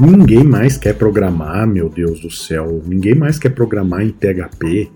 Ninguém 0.00 0.42
mais 0.42 0.78
quer 0.78 0.94
programar, 0.94 1.66
meu 1.66 1.90
Deus 1.90 2.20
do 2.20 2.30
céu. 2.30 2.82
Ninguém 2.86 3.14
mais 3.14 3.38
quer 3.38 3.50
programar 3.50 4.00
em 4.00 4.08
PHP. 4.08 4.90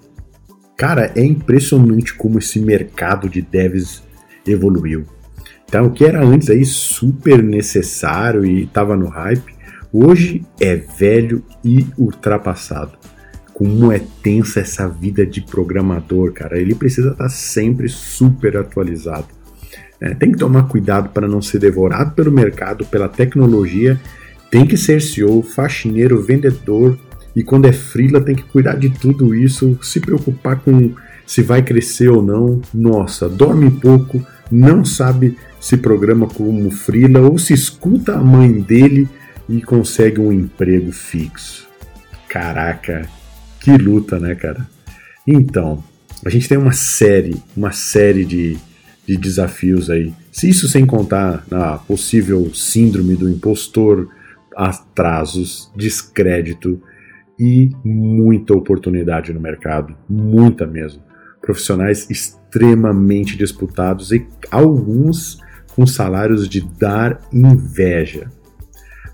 Cara, 0.78 1.12
é 1.14 1.22
impressionante 1.22 2.14
como 2.14 2.38
esse 2.38 2.58
mercado 2.58 3.28
de 3.28 3.42
devs 3.42 4.02
evoluiu. 4.46 5.04
Então, 5.68 5.86
o 5.86 5.90
que 5.90 6.06
era 6.06 6.24
antes 6.24 6.48
aí 6.48 6.64
super 6.64 7.42
necessário 7.42 8.46
e 8.46 8.62
estava 8.62 8.96
no 8.96 9.08
hype, 9.08 9.54
hoje 9.92 10.42
é 10.58 10.74
velho 10.74 11.44
e 11.62 11.86
ultrapassado. 11.98 12.96
Como 13.52 13.92
é 13.92 14.00
tensa 14.22 14.60
essa 14.60 14.88
vida 14.88 15.26
de 15.26 15.42
programador, 15.42 16.32
cara. 16.32 16.58
Ele 16.58 16.74
precisa 16.74 17.10
estar 17.10 17.24
tá 17.24 17.28
sempre 17.28 17.90
super 17.90 18.56
atualizado. 18.56 19.28
É, 20.00 20.14
tem 20.14 20.32
que 20.32 20.38
tomar 20.38 20.66
cuidado 20.66 21.10
para 21.10 21.28
não 21.28 21.42
ser 21.42 21.58
devorado 21.58 22.12
pelo 22.12 22.32
mercado, 22.32 22.86
pela 22.86 23.08
tecnologia. 23.08 24.00
Tem 24.54 24.64
que 24.64 24.76
ser 24.76 25.02
CEO, 25.02 25.42
faxineiro, 25.42 26.22
vendedor. 26.22 26.96
E 27.34 27.42
quando 27.42 27.66
é 27.66 27.72
freela, 27.72 28.20
tem 28.20 28.36
que 28.36 28.44
cuidar 28.44 28.76
de 28.76 28.88
tudo 28.88 29.34
isso, 29.34 29.76
se 29.82 29.98
preocupar 29.98 30.60
com 30.60 30.94
se 31.26 31.42
vai 31.42 31.60
crescer 31.60 32.08
ou 32.08 32.22
não. 32.22 32.62
Nossa, 32.72 33.28
dorme 33.28 33.68
pouco, 33.68 34.24
não 34.52 34.84
sabe 34.84 35.36
se 35.58 35.76
programa 35.76 36.28
como 36.28 36.70
freela 36.70 37.18
ou 37.18 37.36
se 37.36 37.52
escuta 37.52 38.14
a 38.14 38.22
mãe 38.22 38.52
dele 38.52 39.08
e 39.48 39.60
consegue 39.60 40.20
um 40.20 40.30
emprego 40.30 40.92
fixo. 40.92 41.66
Caraca, 42.28 43.08
que 43.58 43.76
luta, 43.76 44.20
né, 44.20 44.36
cara? 44.36 44.68
Então, 45.26 45.82
a 46.24 46.30
gente 46.30 46.48
tem 46.48 46.58
uma 46.58 46.72
série, 46.72 47.42
uma 47.56 47.72
série 47.72 48.24
de, 48.24 48.56
de 49.04 49.16
desafios 49.16 49.90
aí. 49.90 50.14
Se 50.30 50.48
isso 50.48 50.68
sem 50.68 50.86
contar 50.86 51.44
na 51.50 51.76
possível 51.76 52.54
síndrome 52.54 53.16
do 53.16 53.28
impostor, 53.28 54.13
atrasos, 54.56 55.72
descrédito 55.76 56.80
e 57.38 57.70
muita 57.84 58.54
oportunidade 58.54 59.32
no 59.32 59.40
mercado, 59.40 59.94
muita 60.08 60.66
mesmo. 60.66 61.02
Profissionais 61.40 62.08
extremamente 62.08 63.36
disputados 63.36 64.12
e 64.12 64.26
alguns 64.50 65.38
com 65.74 65.86
salários 65.86 66.48
de 66.48 66.60
dar 66.60 67.20
inveja. 67.32 68.30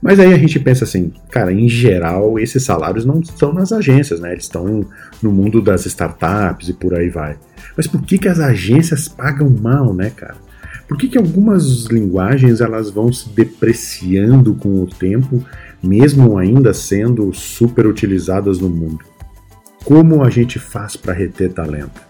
Mas 0.03 0.19
aí 0.19 0.33
a 0.33 0.39
gente 0.39 0.59
pensa 0.59 0.85
assim, 0.85 1.13
cara, 1.31 1.53
em 1.53 1.69
geral 1.69 2.39
esses 2.39 2.63
salários 2.63 3.05
não 3.05 3.21
estão 3.21 3.53
nas 3.53 3.71
agências, 3.71 4.21
né? 4.21 4.33
Eles 4.33 4.45
estão 4.45 4.87
no 5.23 5.33
mundo 5.33 5.61
das 5.61 5.85
startups 5.85 6.69
e 6.69 6.73
por 6.73 6.95
aí 6.95 7.11
vai. 7.11 7.39
Mas 7.77 7.87
por 7.87 8.03
que, 8.03 8.17
que 8.17 8.29
as 8.29 8.41
agências 8.41 9.09
pagam 9.09 9.51
mal, 9.51 9.93
né, 9.93 10.11
cara? 10.11 10.37
Por 10.91 10.99
que, 10.99 11.07
que 11.07 11.17
algumas 11.17 11.85
linguagens 11.85 12.61
elas 12.61 12.91
vão 12.91 13.13
se 13.13 13.29
depreciando 13.29 14.57
com 14.57 14.83
o 14.83 14.89
tempo, 14.89 15.41
mesmo 15.81 16.37
ainda 16.37 16.75
sendo 16.75 17.33
super 17.33 17.87
utilizadas 17.87 18.59
no 18.59 18.69
mundo? 18.69 19.05
Como 19.85 20.25
a 20.25 20.29
gente 20.29 20.59
faz 20.59 20.97
para 20.97 21.13
reter 21.13 21.53
talento? 21.53 22.03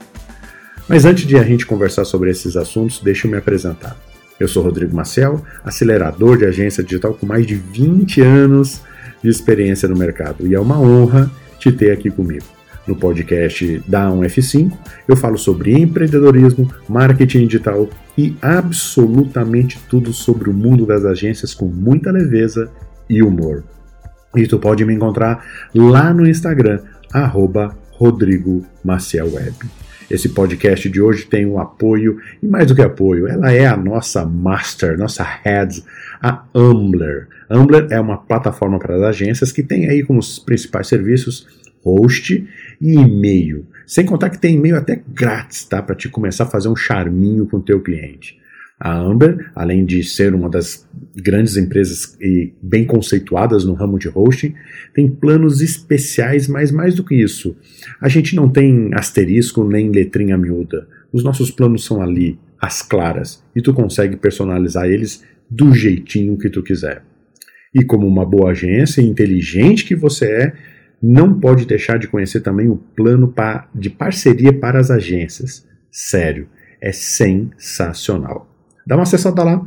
Mas 0.89 1.05
antes 1.05 1.27
de 1.27 1.37
a 1.37 1.43
gente 1.43 1.67
conversar 1.67 2.07
sobre 2.07 2.31
esses 2.31 2.57
assuntos, 2.57 3.03
deixa 3.03 3.27
eu 3.27 3.31
me 3.31 3.37
apresentar. 3.37 3.99
Eu 4.41 4.49
sou 4.49 4.63
Rodrigo 4.63 4.97
Maciel, 4.97 5.45
acelerador 5.63 6.39
de 6.39 6.47
agência 6.47 6.83
digital 6.83 7.13
com 7.13 7.27
mais 7.27 7.47
de 7.47 7.57
20 7.57 8.23
anos 8.23 8.81
de 9.23 9.29
experiência 9.29 9.87
no 9.91 9.95
mercado, 9.95 10.47
e 10.47 10.55
é 10.55 10.59
uma 10.59 10.81
honra 10.81 11.31
te 11.59 11.71
ter 11.71 11.91
aqui 11.91 12.11
comigo. 12.11 12.47
No 12.91 12.97
podcast 12.97 13.81
da 13.87 14.09
1F5, 14.09 14.77
eu 15.07 15.17
falo 15.17 15.39
sobre 15.39 15.81
empreendedorismo, 15.81 16.69
marketing 16.89 17.47
digital 17.47 17.89
e 18.19 18.35
absolutamente 18.43 19.79
tudo 19.89 20.13
sobre 20.13 20.51
o 20.51 20.53
mundo 20.53 20.85
das 20.85 21.05
agências 21.05 21.55
com 21.55 21.67
muita 21.67 22.11
leveza 22.11 22.69
e 23.09 23.23
humor. 23.23 23.63
E 24.35 24.45
tu 24.45 24.59
pode 24.59 24.85
me 24.85 24.93
encontrar 24.93 25.71
lá 25.73 26.13
no 26.13 26.29
Instagram, 26.29 26.81
arroba 27.13 27.79
Rodrigo 27.93 28.67
Maciel 28.83 29.35
Web. 29.35 29.55
Esse 30.11 30.31
podcast 30.31 30.91
de 30.91 31.01
hoje 31.01 31.27
tem 31.27 31.47
o 31.47 31.53
um 31.53 31.59
apoio, 31.61 32.19
e 32.43 32.47
mais 32.49 32.67
do 32.67 32.75
que 32.75 32.83
apoio, 32.83 33.29
ela 33.29 33.53
é 33.53 33.67
a 33.67 33.77
nossa 33.77 34.27
master, 34.27 34.99
nossa 34.99 35.23
head, 35.23 35.81
a 36.21 36.43
Ambler. 36.53 37.29
Ambler 37.49 37.87
é 37.89 38.01
uma 38.01 38.19
plataforma 38.19 38.81
para 38.81 38.97
as 38.97 39.03
agências 39.03 39.53
que 39.53 39.63
tem 39.63 39.89
aí 39.89 40.03
como 40.03 40.19
os 40.19 40.41
principais 40.41 40.89
serviços 40.89 41.47
host 41.83 42.47
e 42.81 42.95
e-mail. 42.95 43.67
Sem 43.87 44.07
contar 44.07 44.31
que 44.31 44.41
tem 44.41 44.57
e-mail 44.57 44.77
até 44.77 45.03
grátis, 45.13 45.65
tá? 45.65 45.83
Para 45.83 45.95
te 45.95 46.09
começar 46.09 46.45
a 46.45 46.51
fazer 46.51 46.69
um 46.69 46.77
charminho 46.77 47.47
com 47.47 47.59
o 47.59 47.63
teu 47.63 47.81
cliente. 47.81 48.41
A 48.81 48.99
Amber, 48.99 49.51
além 49.55 49.85
de 49.85 50.03
ser 50.03 50.35
uma 50.35 50.49
das 50.49 50.89
grandes 51.15 51.59
empresas 51.59 52.17
e 52.19 52.55
bem 52.63 52.87
conceituadas 52.87 53.63
no 53.63 53.75
ramo 53.75 53.99
de 53.99 54.09
hosting, 54.09 54.55
tem 54.95 55.07
planos 55.07 55.61
especiais, 55.61 56.49
mas 56.49 56.73
mais 56.73 56.95
do 56.95 57.05
que 57.05 57.15
isso, 57.15 57.55
a 58.01 58.09
gente 58.09 58.35
não 58.35 58.49
tem 58.49 58.89
asterisco 58.95 59.63
nem 59.65 59.91
letrinha 59.91 60.39
miúda. 60.39 60.89
Os 61.13 61.23
nossos 61.23 61.51
planos 61.51 61.85
são 61.85 62.01
ali, 62.01 62.39
as 62.59 62.81
claras, 62.81 63.45
e 63.55 63.61
tu 63.61 63.75
consegue 63.75 64.17
personalizar 64.17 64.87
eles 64.87 65.23
do 65.51 65.75
jeitinho 65.75 66.39
que 66.39 66.49
tu 66.49 66.63
quiser. 66.63 67.03
E 67.75 67.85
como 67.85 68.07
uma 68.07 68.25
boa 68.25 68.53
agência 68.53 69.03
inteligente 69.03 69.85
que 69.85 69.95
você 69.95 70.25
é, 70.25 70.53
não 71.03 71.39
pode 71.39 71.67
deixar 71.67 71.99
de 71.99 72.07
conhecer 72.09 72.41
também 72.41 72.69
o 72.69 72.77
plano 72.77 73.33
de 73.75 73.89
parceria 73.89 74.53
para 74.53 74.79
as 74.79 74.91
agências. 74.91 75.67
Sério, 75.91 76.47
é 76.81 76.93
sensacional. 76.93 78.49
Dá 78.87 78.97
uma 78.97 79.03
acessada 79.03 79.43
lá, 79.43 79.67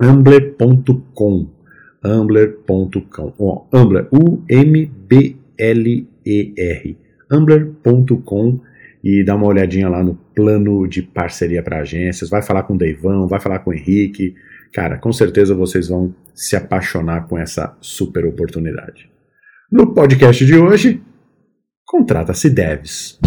ambler.com. 0.00 1.48
Ambler.com. 2.04 3.34
Oh, 3.38 3.64
Ambler, 3.72 4.06
U-M-B-L-E-R. 4.12 5.38
Ambler.com 7.30 8.60
e 9.02 9.24
dá 9.24 9.34
uma 9.34 9.46
olhadinha 9.46 9.88
lá 9.88 10.02
no 10.02 10.14
plano 10.34 10.86
de 10.86 11.02
parceria 11.02 11.62
para 11.62 11.80
agências. 11.80 12.30
Vai 12.30 12.42
falar 12.42 12.62
com 12.64 12.74
o 12.74 12.78
Deivão, 12.78 13.26
vai 13.26 13.40
falar 13.40 13.60
com 13.60 13.70
o 13.70 13.74
Henrique. 13.74 14.34
Cara, 14.72 14.98
com 14.98 15.12
certeza 15.12 15.54
vocês 15.54 15.88
vão 15.88 16.14
se 16.34 16.56
apaixonar 16.56 17.26
com 17.26 17.38
essa 17.38 17.76
super 17.80 18.24
oportunidade. 18.24 19.10
No 19.70 19.92
podcast 19.92 20.46
de 20.46 20.56
hoje, 20.56 21.02
contrata-se 21.84 22.48
devs. 22.48 23.20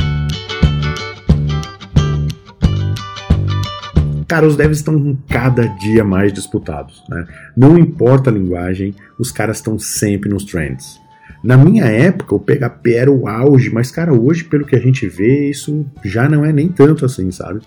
Cara, 4.27 4.47
os 4.47 4.55
devs 4.55 4.79
estão 4.79 5.15
cada 5.29 5.67
dia 5.67 6.03
mais 6.03 6.33
disputados. 6.33 7.03
Né? 7.07 7.27
Não 7.55 7.77
importa 7.77 8.31
a 8.31 8.33
linguagem, 8.33 8.95
os 9.19 9.31
caras 9.31 9.57
estão 9.57 9.77
sempre 9.77 10.31
nos 10.31 10.43
trends. 10.43 10.99
Na 11.43 11.55
minha 11.55 11.85
época, 11.85 12.33
o 12.33 12.39
PHP 12.39 12.91
era 12.95 13.11
o 13.11 13.27
auge, 13.27 13.69
mas, 13.69 13.91
cara, 13.91 14.11
hoje, 14.11 14.43
pelo 14.43 14.65
que 14.65 14.75
a 14.75 14.81
gente 14.81 15.07
vê, 15.07 15.47
isso 15.47 15.85
já 16.03 16.27
não 16.27 16.43
é 16.43 16.51
nem 16.51 16.69
tanto 16.69 17.05
assim, 17.05 17.29
sabe? 17.29 17.61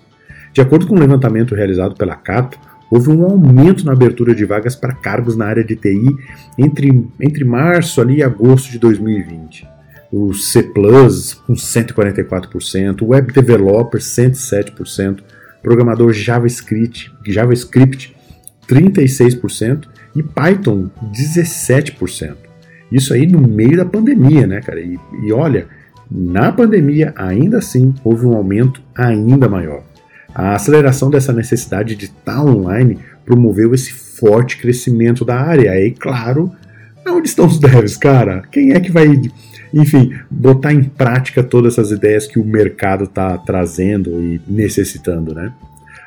De 0.53 0.61
acordo 0.61 0.89
com 0.89 0.97
um 0.97 1.01
levantamento 1.01 1.55
realizado 1.55 1.95
pela 1.95 2.17
Cato, 2.17 2.59
houve 2.95 3.11
um 3.11 3.25
aumento 3.25 3.85
na 3.85 3.91
abertura 3.91 4.33
de 4.33 4.45
vagas 4.45 4.77
para 4.77 4.95
cargos 4.95 5.37
na 5.37 5.47
área 5.47 5.65
de 5.65 5.75
TI 5.75 6.17
entre, 6.57 7.09
entre 7.21 7.45
março 7.45 8.01
ali 8.01 8.19
e 8.19 8.23
agosto 8.23 8.71
de 8.71 8.79
2020. 8.79 9.67
O 10.13 10.33
C+, 10.33 10.63
com 10.63 11.55
144%, 11.55 13.03
o 13.03 13.09
Web 13.09 13.33
Developer, 13.33 14.01
107%, 14.01 15.25
programador 15.61 16.13
JavaScript, 16.13 17.13
JavaScript 17.27 18.15
36% 18.69 19.89
e 20.15 20.23
Python 20.23 20.89
17%. 21.13 22.37
Isso 22.93 23.13
aí 23.13 23.27
no 23.27 23.41
meio 23.41 23.77
da 23.77 23.85
pandemia, 23.85 24.47
né, 24.47 24.61
cara? 24.61 24.79
E, 24.81 24.97
e 25.25 25.33
olha, 25.33 25.67
na 26.09 26.53
pandemia 26.53 27.13
ainda 27.17 27.59
assim 27.59 27.93
houve 28.05 28.25
um 28.25 28.37
aumento 28.37 28.81
ainda 28.97 29.49
maior. 29.49 29.83
A 30.35 30.55
aceleração 30.55 31.11
dessa 31.11 31.33
necessidade 31.33 31.95
de 31.95 32.07
estar 32.07 32.45
online 32.45 32.99
promoveu 33.25 33.75
esse 33.75 33.93
forte 33.93 34.59
crescimento 34.59 35.25
da 35.25 35.41
área. 35.41 35.79
E 35.81 35.93
claro, 35.93 36.51
onde 37.07 37.29
estão 37.29 37.47
os 37.47 37.59
devs, 37.59 37.97
cara? 37.97 38.43
Quem 38.51 38.73
é 38.73 38.81
que 38.81 38.91
vai 38.91 39.21
enfim, 39.75 40.13
botar 40.31 40.73
em 40.73 40.85
prática 40.85 41.43
todas 41.43 41.73
essas 41.73 41.91
ideias 41.91 42.29
que 42.29 42.39
o 42.39 42.45
mercado 42.45 43.05
está 43.05 43.37
trazendo 43.37 44.23
e 44.23 44.41
necessitando, 44.47 45.35
né? 45.35 45.53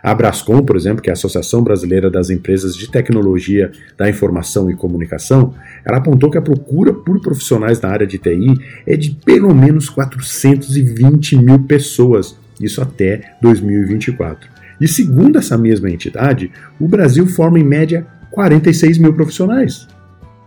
A 0.01 0.13
Brascom, 0.13 0.63
por 0.63 0.77
exemplo, 0.77 1.01
que 1.01 1.09
é 1.09 1.11
a 1.11 1.13
Associação 1.13 1.61
Brasileira 1.61 2.09
das 2.09 2.29
Empresas 2.29 2.77
de 2.77 2.89
Tecnologia 2.89 3.71
da 3.97 4.09
Informação 4.09 4.69
e 4.69 4.75
Comunicação, 4.75 5.53
ela 5.83 5.97
apontou 5.97 6.29
que 6.31 6.37
a 6.37 6.41
procura 6.41 6.93
por 6.93 7.19
profissionais 7.19 7.81
na 7.81 7.89
área 7.89 8.07
de 8.07 8.17
TI 8.17 8.53
é 8.85 8.95
de 8.95 9.11
pelo 9.25 9.53
menos 9.53 9.89
420 9.89 11.35
mil 11.37 11.59
pessoas, 11.59 12.37
isso 12.61 12.81
até 12.81 13.33
2024. 13.41 14.49
E 14.79 14.87
segundo 14.87 15.37
essa 15.37 15.57
mesma 15.57 15.89
entidade, 15.89 16.51
o 16.79 16.87
Brasil 16.87 17.25
forma 17.27 17.59
em 17.59 17.63
média 17.63 18.05
46 18.31 18.97
mil 18.97 19.13
profissionais. 19.13 19.87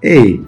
Ei, 0.02 0.40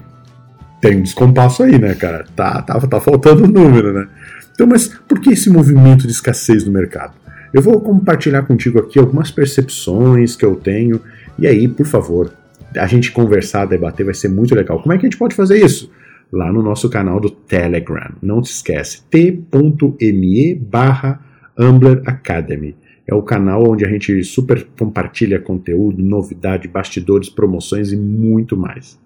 tem 0.81 0.99
um 0.99 1.03
descompasso 1.03 1.63
aí, 1.63 1.79
né, 1.79 1.95
cara? 1.95 2.25
Tá, 2.35 2.63
tá, 2.63 2.81
tá 2.81 3.01
faltando 3.01 3.47
número, 3.47 3.93
né? 3.93 4.07
Então, 4.55 4.67
mas 4.67 4.89
por 4.89 5.21
que 5.21 5.31
esse 5.31 5.51
movimento 5.51 6.07
de 6.07 6.13
escassez 6.13 6.65
no 6.65 6.73
mercado? 6.73 7.15
Eu 7.53 7.61
vou 7.61 7.81
compartilhar 7.81 8.43
contigo 8.43 8.79
aqui 8.79 8.99
algumas 8.99 9.31
percepções 9.31 10.37
que 10.37 10.45
eu 10.45 10.55
tenho, 10.57 11.01
e 11.39 11.47
aí, 11.47 11.69
por 11.69 11.87
favor, 11.87 12.33
a 12.77 12.87
gente 12.87 13.11
conversar, 13.13 13.67
debater, 13.67 14.05
vai 14.05 14.15
ser 14.15 14.29
muito 14.29 14.55
legal. 14.55 14.81
Como 14.81 14.93
é 14.93 14.99
que 14.99 15.07
a 15.07 15.09
gente 15.09 15.19
pode 15.19 15.35
fazer 15.35 15.63
isso? 15.63 15.91
Lá 16.33 16.51
no 16.51 16.63
nosso 16.63 16.89
canal 16.89 17.21
do 17.21 17.31
Telegram. 17.31 18.13
Não 18.23 18.41
te 18.41 18.51
esquece, 18.51 19.03
t.me 19.11 20.55
barra 20.55 21.21
Ambler 21.59 22.03
Academy. 22.07 22.77
É 23.07 23.15
o 23.15 23.23
canal 23.23 23.69
onde 23.69 23.85
a 23.85 23.89
gente 23.89 24.23
super 24.23 24.67
compartilha 24.79 25.39
conteúdo, 25.39 26.03
novidade, 26.03 26.69
bastidores, 26.69 27.29
promoções 27.29 27.93
e 27.93 27.97
muito 27.97 28.57
mais. 28.57 28.99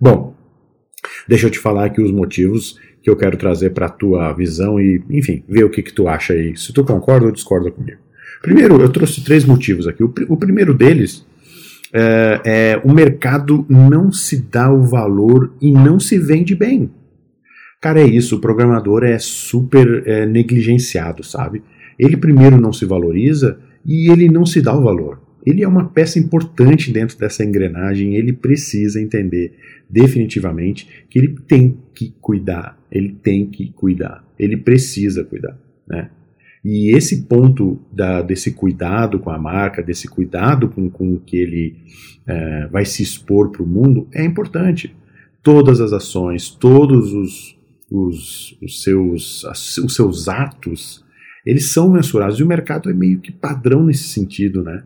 Bom, 0.00 0.34
deixa 1.28 1.46
eu 1.46 1.50
te 1.50 1.58
falar 1.58 1.86
aqui 1.86 2.00
os 2.00 2.12
motivos 2.12 2.78
que 3.02 3.10
eu 3.10 3.16
quero 3.16 3.36
trazer 3.36 3.70
para 3.70 3.86
a 3.86 3.90
tua 3.90 4.32
visão 4.32 4.80
e, 4.80 5.02
enfim, 5.10 5.42
ver 5.48 5.64
o 5.64 5.70
que, 5.70 5.82
que 5.82 5.92
tu 5.92 6.06
acha 6.06 6.32
aí. 6.32 6.56
Se 6.56 6.72
tu 6.72 6.84
concorda 6.84 7.26
ou 7.26 7.32
discorda 7.32 7.70
comigo. 7.70 7.98
Primeiro, 8.42 8.80
eu 8.80 8.88
trouxe 8.88 9.22
três 9.24 9.44
motivos 9.44 9.86
aqui. 9.86 10.02
O, 10.02 10.12
o 10.28 10.36
primeiro 10.36 10.72
deles 10.72 11.26
é, 11.92 12.40
é, 12.44 12.80
o 12.84 12.92
mercado 12.92 13.66
não 13.68 14.12
se 14.12 14.40
dá 14.42 14.72
o 14.72 14.82
valor 14.82 15.52
e 15.60 15.72
não 15.72 15.98
se 15.98 16.18
vende 16.18 16.54
bem. 16.54 16.90
Cara, 17.80 18.00
é 18.00 18.06
isso, 18.06 18.36
o 18.36 18.40
programador 18.40 19.04
é 19.04 19.18
super 19.18 20.02
é, 20.06 20.26
negligenciado, 20.26 21.24
sabe? 21.24 21.62
Ele 22.00 22.16
primeiro 22.16 22.58
não 22.58 22.72
se 22.72 22.86
valoriza 22.86 23.58
e 23.84 24.10
ele 24.10 24.26
não 24.26 24.46
se 24.46 24.62
dá 24.62 24.74
o 24.74 24.82
valor. 24.82 25.20
Ele 25.44 25.62
é 25.62 25.68
uma 25.68 25.84
peça 25.84 26.18
importante 26.18 26.90
dentro 26.90 27.18
dessa 27.18 27.44
engrenagem, 27.44 28.14
ele 28.14 28.32
precisa 28.32 29.00
entender 29.00 29.52
definitivamente 29.88 30.88
que 31.10 31.18
ele 31.18 31.36
tem 31.46 31.78
que 31.94 32.14
cuidar, 32.18 32.78
ele 32.90 33.10
tem 33.22 33.46
que 33.46 33.70
cuidar, 33.72 34.24
ele 34.38 34.56
precisa 34.56 35.24
cuidar, 35.24 35.58
né? 35.86 36.10
E 36.64 36.94
esse 36.94 37.22
ponto 37.22 37.78
da, 37.90 38.20
desse 38.20 38.52
cuidado 38.52 39.18
com 39.18 39.30
a 39.30 39.38
marca, 39.38 39.82
desse 39.82 40.06
cuidado 40.08 40.68
com, 40.68 40.90
com 40.90 41.18
que 41.18 41.36
ele 41.36 41.76
é, 42.26 42.66
vai 42.66 42.84
se 42.84 43.02
expor 43.02 43.50
para 43.50 43.62
o 43.62 43.66
mundo, 43.66 44.06
é 44.12 44.22
importante. 44.24 44.94
Todas 45.42 45.80
as 45.80 45.94
ações, 45.94 46.50
todos 46.50 47.14
os, 47.14 47.58
os, 47.90 48.58
os, 48.60 48.82
seus, 48.82 49.42
os 49.82 49.94
seus 49.94 50.28
atos, 50.28 51.02
eles 51.44 51.72
são 51.72 51.90
mensurados. 51.90 52.38
E 52.38 52.42
o 52.42 52.46
mercado 52.46 52.90
é 52.90 52.94
meio 52.94 53.20
que 53.20 53.32
padrão 53.32 53.84
nesse 53.84 54.04
sentido, 54.04 54.62
né? 54.62 54.82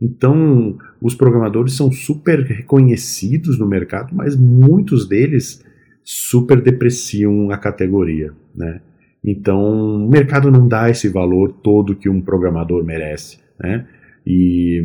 Então, 0.00 0.78
os 1.02 1.14
programadores 1.14 1.74
são 1.74 1.90
super 1.90 2.40
reconhecidos 2.40 3.58
no 3.58 3.66
mercado, 3.66 4.14
mas 4.14 4.36
muitos 4.36 5.08
deles 5.08 5.64
super 6.04 6.60
depreciam 6.60 7.50
a 7.50 7.58
categoria, 7.58 8.32
né? 8.54 8.80
Então, 9.24 10.06
o 10.06 10.08
mercado 10.08 10.50
não 10.50 10.68
dá 10.68 10.88
esse 10.88 11.08
valor 11.08 11.52
todo 11.52 11.96
que 11.96 12.08
um 12.08 12.20
programador 12.20 12.84
merece, 12.84 13.38
né? 13.60 13.86
E, 14.24 14.82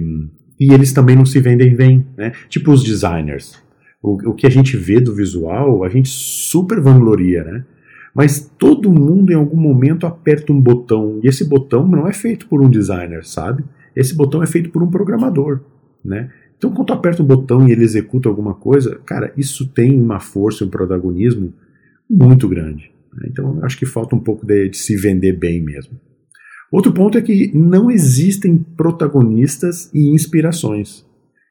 e 0.60 0.74
eles 0.74 0.92
também 0.92 1.16
não 1.16 1.26
se 1.26 1.40
vendem 1.40 1.76
bem, 1.76 2.06
né? 2.18 2.32
Tipo 2.50 2.72
os 2.72 2.84
designers. 2.84 3.62
O, 4.02 4.32
o 4.32 4.34
que 4.34 4.48
a 4.48 4.50
gente 4.50 4.76
vê 4.76 5.00
do 5.00 5.14
visual, 5.14 5.84
a 5.84 5.90
gente 5.90 6.10
super 6.10 6.82
vangloria, 6.82 7.44
né? 7.44 7.66
Mas 8.14 8.52
todo 8.58 8.92
mundo 8.92 9.32
em 9.32 9.36
algum 9.36 9.58
momento 9.58 10.06
aperta 10.06 10.54
um 10.54 10.62
botão, 10.62 11.20
e 11.24 11.28
esse 11.28 11.44
botão 11.44 11.88
não 11.88 12.08
é 12.08 12.14
feito 12.14 12.48
por 12.48 12.62
um 12.62 12.70
designer, 12.70 13.26
sabe? 13.26 13.64
Esse 13.96 14.16
botão 14.16 14.44
é 14.44 14.48
feito 14.48 14.70
por 14.70 14.84
um 14.84 14.90
programador, 14.90 15.62
né? 16.04 16.30
Então, 16.58 16.72
quando 16.72 16.88
tu 16.88 16.94
aperta 16.94 17.22
um 17.22 17.26
botão 17.26 17.68
e 17.68 17.74
ele 17.74 17.84
executa 17.84 18.30
alguma 18.30 18.54
coisa, 18.54 18.98
cara, 19.06 19.34
isso 19.36 19.68
tem 19.68 20.00
uma 20.00 20.22
força, 20.22 20.64
um 20.64 20.70
protagonismo 20.70 21.54
muito 22.10 22.48
grande. 22.48 22.90
Né? 23.14 23.28
Então, 23.30 23.60
acho 23.64 23.78
que 23.78 23.86
falta 23.86 24.16
um 24.16 24.20
pouco 24.20 24.46
de, 24.46 24.70
de 24.70 24.78
se 24.78 24.96
vender 24.96 25.34
bem 25.34 25.62
mesmo. 25.62 26.00
Outro 26.72 26.94
ponto 26.94 27.18
é 27.18 27.22
que 27.22 27.52
não 27.54 27.92
existem 27.92 28.58
protagonistas 28.58 29.92
e 29.94 30.10
inspirações. 30.14 31.06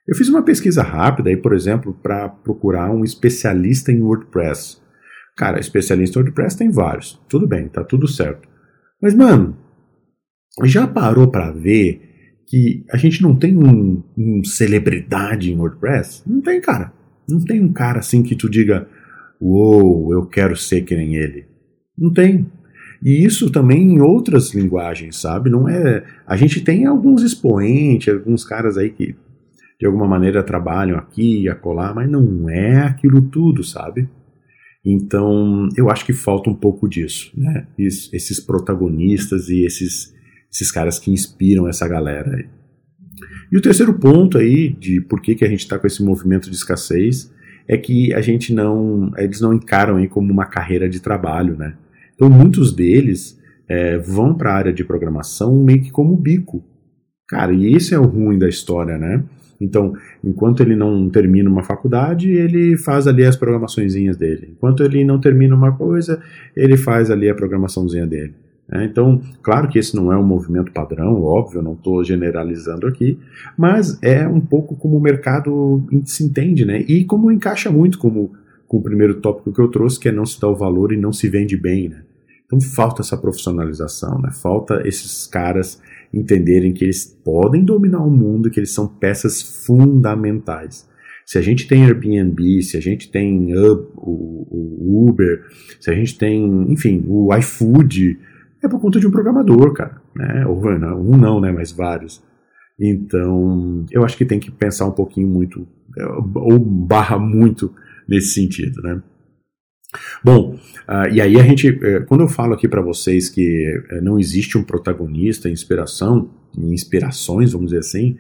Eu 0.09 0.17
fiz 0.17 0.29
uma 0.29 0.43
pesquisa 0.43 0.83
rápida 0.83 1.31
aí, 1.31 1.37
por 1.37 1.53
exemplo, 1.53 1.97
para 2.03 2.29
procurar 2.29 2.91
um 2.91 3.05
especialista 3.05 3.93
em 3.93 4.03
WordPress. 4.03 4.79
Cara, 5.37 5.59
especialista 5.59 6.19
em 6.19 6.23
WordPress 6.23 6.57
tem 6.57 6.71
vários. 6.71 7.21
Tudo 7.29 7.47
bem, 7.47 7.69
tá 7.69 7.83
tudo 7.83 8.07
certo. 8.07 8.49
Mas, 9.01 9.15
mano, 9.15 9.57
já 10.65 10.87
parou 10.87 11.29
para 11.31 11.51
ver 11.51 12.01
que 12.47 12.85
a 12.91 12.97
gente 12.97 13.23
não 13.23 13.35
tem 13.35 13.57
um, 13.57 14.03
um, 14.17 14.45
celebridade 14.45 15.51
em 15.51 15.57
WordPress? 15.57 16.23
Não 16.27 16.41
tem, 16.41 16.61
cara. 16.61 16.93
Não 17.29 17.41
tem 17.41 17.61
um 17.61 17.73
cara 17.73 18.01
assim 18.01 18.23
que 18.23 18.37
tu 18.37 18.49
diga, 18.49 18.87
uou, 19.41 20.05
wow, 20.05 20.13
eu 20.13 20.27
quero 20.27 20.57
ser 20.57 20.83
que 20.83 20.95
nem 20.95 21.17
ele. 21.17 21.47
Não 21.97 22.13
tem. 22.13 22.47
E 23.03 23.25
isso 23.25 23.51
também 23.51 23.95
em 23.95 24.01
outras 24.01 24.55
linguagens, 24.55 25.17
sabe? 25.17 25.51
Não 25.51 25.69
é. 25.69 26.05
A 26.27 26.37
gente 26.37 26.61
tem 26.61 26.87
alguns 26.87 27.23
expoentes, 27.23 28.13
alguns 28.13 28.45
caras 28.45 28.77
aí 28.77 28.91
que 28.91 29.17
de 29.81 29.87
alguma 29.87 30.07
maneira 30.07 30.45
trabalham 30.45 30.97
aqui 30.97 31.43
e 31.43 31.49
acolá, 31.49 31.93
mas 31.93 32.09
não 32.09 32.49
é 32.49 32.83
aquilo 32.83 33.21
tudo, 33.21 33.65
sabe? 33.65 34.09
Então, 34.85 35.69
eu 35.77 35.91
acho 35.91 36.05
que 36.05 36.13
falta 36.13 36.51
um 36.51 36.55
pouco 36.55 36.89
disso, 36.89 37.33
né? 37.37 37.67
Esses 37.79 38.41
protagonistas 38.41 39.49
e 39.49 39.65
esses, 39.65 40.13
esses 40.53 40.73
caras 40.73 40.99
que 40.99 41.11
inspiram 41.11 41.69
essa 41.69 41.87
galera 41.87 42.37
aí. 42.37 42.47
E 43.53 43.57
o 43.57 43.63
terceiro 43.63 43.95
ponto 43.95 44.39
aí 44.39 44.73
de 44.73 45.01
por 45.01 45.21
que, 45.21 45.35
que 45.35 45.45
a 45.45 45.49
gente 45.49 45.61
está 45.61 45.79
com 45.79 45.87
esse 45.87 46.03
movimento 46.03 46.51
de 46.51 46.57
escassez 46.57 47.33
é 47.69 47.77
que 47.77 48.13
a 48.13 48.21
gente 48.21 48.53
não, 48.53 49.13
eles 49.17 49.41
não 49.41 49.55
encaram 49.55 49.97
aí 49.97 50.09
como 50.09 50.33
uma 50.33 50.47
carreira 50.47 50.89
de 50.89 51.01
trabalho, 51.01 51.57
né? 51.57 51.75
Então 52.15 52.29
muitos 52.29 52.75
deles 52.75 53.39
é, 53.69 53.99
vão 53.99 54.35
para 54.35 54.53
a 54.53 54.57
área 54.57 54.73
de 54.73 54.85
programação 54.85 55.63
meio 55.63 55.83
que 55.83 55.91
como 55.91 56.17
bico. 56.17 56.65
Cara, 57.29 57.53
e 57.53 57.75
esse 57.75 57.95
é 57.95 57.99
o 57.99 58.07
ruim 58.07 58.39
da 58.39 58.49
história, 58.49 58.99
né? 58.99 59.23
Então, 59.63 59.95
enquanto 60.23 60.61
ele 60.63 60.75
não 60.75 61.09
termina 61.09 61.49
uma 61.49 61.63
faculdade, 61.63 62.31
ele 62.31 62.77
faz 62.77 63.07
ali 63.07 63.25
as 63.25 63.37
programaçõezinhas 63.37 64.17
dele. 64.17 64.51
Enquanto 64.53 64.83
ele 64.83 65.05
não 65.05 65.21
termina 65.21 65.55
uma 65.55 65.73
coisa, 65.73 66.21
ele 66.57 66.77
faz 66.77 67.11
ali 67.11 67.29
a 67.29 67.35
programaçãozinha 67.35 68.07
dele. 68.07 68.35
É, 68.71 68.85
então, 68.85 69.21
claro 69.43 69.69
que 69.69 69.79
esse 69.79 69.95
não 69.95 70.13
é 70.13 70.17
um 70.17 70.23
movimento 70.23 70.73
padrão, 70.73 71.23
óbvio, 71.23 71.61
não 71.61 71.75
estou 71.75 72.03
generalizando 72.03 72.87
aqui, 72.87 73.19
mas 73.57 73.99
é 74.01 74.27
um 74.27 74.41
pouco 74.41 74.75
como 74.77 74.97
o 74.97 75.01
mercado 75.01 75.85
se 76.07 76.25
entende, 76.25 76.65
né? 76.65 76.81
E 76.89 77.05
como 77.05 77.31
encaixa 77.31 77.71
muito 77.71 77.99
como, 77.99 78.33
com 78.67 78.79
o 78.79 78.83
primeiro 78.83 79.21
tópico 79.21 79.53
que 79.53 79.61
eu 79.61 79.69
trouxe, 79.69 80.01
que 80.01 80.09
é 80.09 80.13
não 80.13 80.25
se 80.25 80.41
dar 80.41 80.49
o 80.49 80.57
valor 80.57 80.93
e 80.93 80.97
não 80.97 81.13
se 81.13 81.29
vende 81.29 81.57
bem, 81.57 81.89
né? 81.89 82.03
Então 82.47 82.61
falta 82.61 83.03
essa 83.03 83.17
profissionalização, 83.17 84.19
né? 84.21 84.31
Falta 84.31 84.87
esses 84.87 85.27
caras 85.27 85.81
entenderem 86.13 86.73
que 86.73 86.85
eles 86.85 87.05
podem 87.05 87.65
dominar 87.65 88.05
o 88.05 88.11
mundo, 88.11 88.51
que 88.51 88.61
eles 88.61 88.75
são 88.75 88.87
peças 88.87 89.65
fundamentais. 89.65 90.89
Se 91.25 91.39
a 91.39 91.41
gente 91.41 91.67
tem 91.67 91.85
Airbnb, 91.85 92.63
se 92.63 92.77
a 92.77 92.81
gente 92.81 93.11
tem 93.11 93.55
o, 93.57 95.09
Uber, 95.09 95.45
se 95.81 95.91
a 95.91 95.95
gente 95.95 96.19
tem, 96.19 96.71
enfim, 96.71 97.05
o 97.07 97.35
iFood, 97.37 98.19
é 98.63 98.69
por 98.69 98.81
conta 98.81 99.01
de 99.01 99.07
um 99.07 99.11
programador, 99.11 99.73
cara. 99.73 100.01
Né? 100.15 100.47
Ou, 100.47 100.61
um 100.61 101.17
não, 101.17 101.41
né? 101.41 101.51
Mas 101.51 101.73
vários. 101.73 102.23
Então, 102.79 103.87
eu 103.91 104.05
acho 104.05 104.17
que 104.17 104.25
tem 104.25 104.41
que 104.41 104.51
pensar 104.51 104.87
um 104.87 104.93
pouquinho 104.93 105.29
muito, 105.29 105.67
ou 106.35 106.59
barra 106.59 107.19
muito 107.19 107.73
nesse 108.09 108.35
sentido, 108.35 108.83
né? 108.83 109.03
Bom, 110.25 110.55
uh, 110.89 111.09
e 111.13 111.21
aí 111.21 111.39
a 111.39 111.43
gente, 111.43 111.69
uh, 111.71 112.05
quando 112.07 112.23
eu 112.23 112.29
falo 112.29 112.55
aqui 112.55 112.67
para 112.67 112.81
vocês 112.81 113.29
que 113.29 113.83
uh, 113.91 114.03
não 114.03 114.19
existe 114.19 114.57
um 114.57 114.63
protagonista, 114.63 115.49
inspiração, 115.49 116.31
inspirações, 116.57 117.53
vamos 117.53 117.69
dizer 117.69 117.81
assim, 117.81 118.17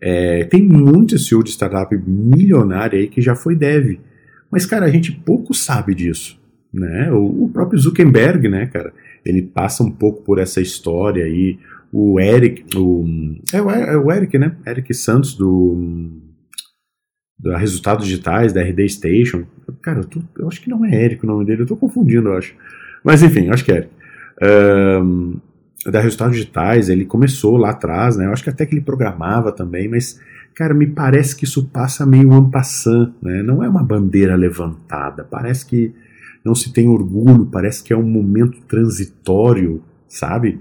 é, 0.00 0.44
tem 0.44 0.62
muito 0.62 1.18
CEO 1.18 1.42
de 1.42 1.50
startup 1.50 1.96
milionário 2.06 2.98
aí 2.98 3.08
que 3.08 3.20
já 3.20 3.34
foi 3.34 3.56
dev. 3.56 3.98
Mas, 4.50 4.66
cara, 4.66 4.86
a 4.86 4.90
gente 4.90 5.10
pouco 5.10 5.54
sabe 5.54 5.94
disso. 5.94 6.38
Né? 6.72 7.10
O, 7.10 7.44
o 7.44 7.48
próprio 7.48 7.78
Zuckerberg, 7.78 8.48
né, 8.48 8.66
cara, 8.66 8.92
ele 9.24 9.42
passa 9.42 9.82
um 9.82 9.90
pouco 9.90 10.22
por 10.22 10.38
essa 10.38 10.60
história 10.60 11.24
aí. 11.24 11.58
O 11.92 12.20
Eric, 12.20 12.76
o, 12.76 13.04
é, 13.52 13.62
o, 13.62 13.70
é 13.70 13.96
o 13.96 14.12
Eric, 14.12 14.38
né? 14.38 14.54
Eric 14.66 14.92
Santos 14.92 15.34
do 15.34 16.20
Resultados 17.54 18.06
Digitais, 18.06 18.52
da 18.52 18.62
RD 18.62 18.88
Station. 18.88 19.44
Cara, 19.82 20.00
eu, 20.00 20.04
tô, 20.04 20.20
eu, 20.38 20.48
acho 20.48 20.60
que 20.60 20.70
não 20.70 20.84
é 20.84 21.04
Eric 21.04 21.24
o 21.24 21.26
nome 21.26 21.44
dele, 21.44 21.62
eu 21.62 21.66
tô 21.66 21.76
confundindo, 21.76 22.28
eu 22.28 22.36
acho. 22.36 22.54
Mas 23.04 23.22
enfim, 23.22 23.48
acho 23.50 23.64
que 23.64 23.72
é 23.72 23.76
Eric. 23.76 23.90
Um, 24.42 25.36
da 25.90 26.00
Resultados 26.00 26.36
Digitais, 26.36 26.88
ele 26.88 27.04
começou 27.04 27.56
lá 27.56 27.70
atrás, 27.70 28.16
né? 28.16 28.26
Eu 28.26 28.32
acho 28.32 28.42
que 28.42 28.50
até 28.50 28.66
que 28.66 28.74
ele 28.74 28.80
programava 28.80 29.52
também, 29.52 29.88
mas, 29.88 30.20
cara, 30.54 30.74
me 30.74 30.86
parece 30.86 31.36
que 31.36 31.44
isso 31.44 31.66
passa 31.66 32.04
meio 32.04 32.32
en 32.32 32.50
passant, 32.50 33.12
né? 33.22 33.42
Não 33.42 33.62
é 33.62 33.68
uma 33.68 33.84
bandeira 33.84 34.34
levantada, 34.34 35.24
parece 35.24 35.64
que 35.64 35.94
não 36.44 36.54
se 36.54 36.72
tem 36.72 36.88
orgulho, 36.88 37.46
parece 37.46 37.82
que 37.82 37.92
é 37.92 37.96
um 37.96 38.08
momento 38.08 38.60
transitório, 38.62 39.82
sabe? 40.08 40.60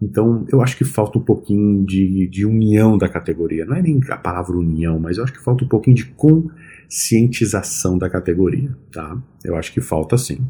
Então, 0.00 0.44
eu 0.52 0.60
acho 0.60 0.76
que 0.76 0.84
falta 0.84 1.18
um 1.18 1.22
pouquinho 1.22 1.84
de, 1.84 2.28
de 2.28 2.44
união 2.44 2.98
da 2.98 3.08
categoria. 3.08 3.64
Não 3.64 3.74
é 3.74 3.82
nem 3.82 3.98
a 4.10 4.16
palavra 4.16 4.56
união, 4.56 4.98
mas 5.00 5.16
eu 5.16 5.24
acho 5.24 5.32
que 5.32 5.42
falta 5.42 5.64
um 5.64 5.68
pouquinho 5.68 5.96
de 5.96 6.04
conscientização 6.04 7.96
da 7.96 8.10
categoria, 8.10 8.76
tá? 8.92 9.16
Eu 9.42 9.56
acho 9.56 9.72
que 9.72 9.80
falta 9.80 10.18
sim. 10.18 10.46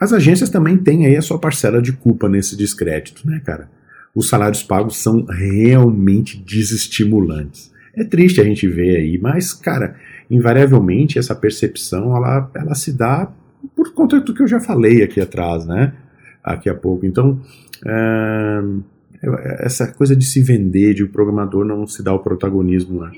As 0.00 0.12
agências 0.12 0.48
também 0.48 0.78
têm 0.78 1.06
aí 1.06 1.16
a 1.16 1.22
sua 1.22 1.38
parcela 1.38 1.82
de 1.82 1.92
culpa 1.92 2.28
nesse 2.28 2.56
descrédito, 2.56 3.26
né, 3.26 3.42
cara? 3.44 3.68
Os 4.14 4.28
salários 4.28 4.62
pagos 4.62 4.96
são 4.96 5.24
realmente 5.26 6.42
desestimulantes. 6.42 7.70
É 7.94 8.04
triste 8.04 8.40
a 8.40 8.44
gente 8.44 8.66
ver 8.66 8.96
aí, 8.96 9.18
mas, 9.18 9.52
cara, 9.52 9.96
invariavelmente 10.30 11.18
essa 11.18 11.34
percepção 11.34 12.16
ela, 12.16 12.50
ela 12.54 12.74
se 12.74 12.92
dá 12.92 13.30
por 13.74 13.92
conta 13.92 14.20
do 14.20 14.32
que 14.32 14.42
eu 14.42 14.46
já 14.46 14.60
falei 14.60 15.02
aqui 15.02 15.20
atrás, 15.20 15.66
né? 15.66 15.92
Aqui 16.54 16.68
a 16.68 16.74
pouco. 16.74 17.04
Então, 17.04 17.40
é, 17.86 18.60
essa 19.60 19.86
coisa 19.88 20.14
de 20.16 20.24
se 20.24 20.40
vender, 20.40 20.94
de 20.94 21.02
o 21.02 21.08
programador 21.08 21.64
não 21.64 21.86
se 21.86 22.02
dar 22.02 22.14
o 22.14 22.20
protagonismo, 22.20 23.02
né? 23.02 23.12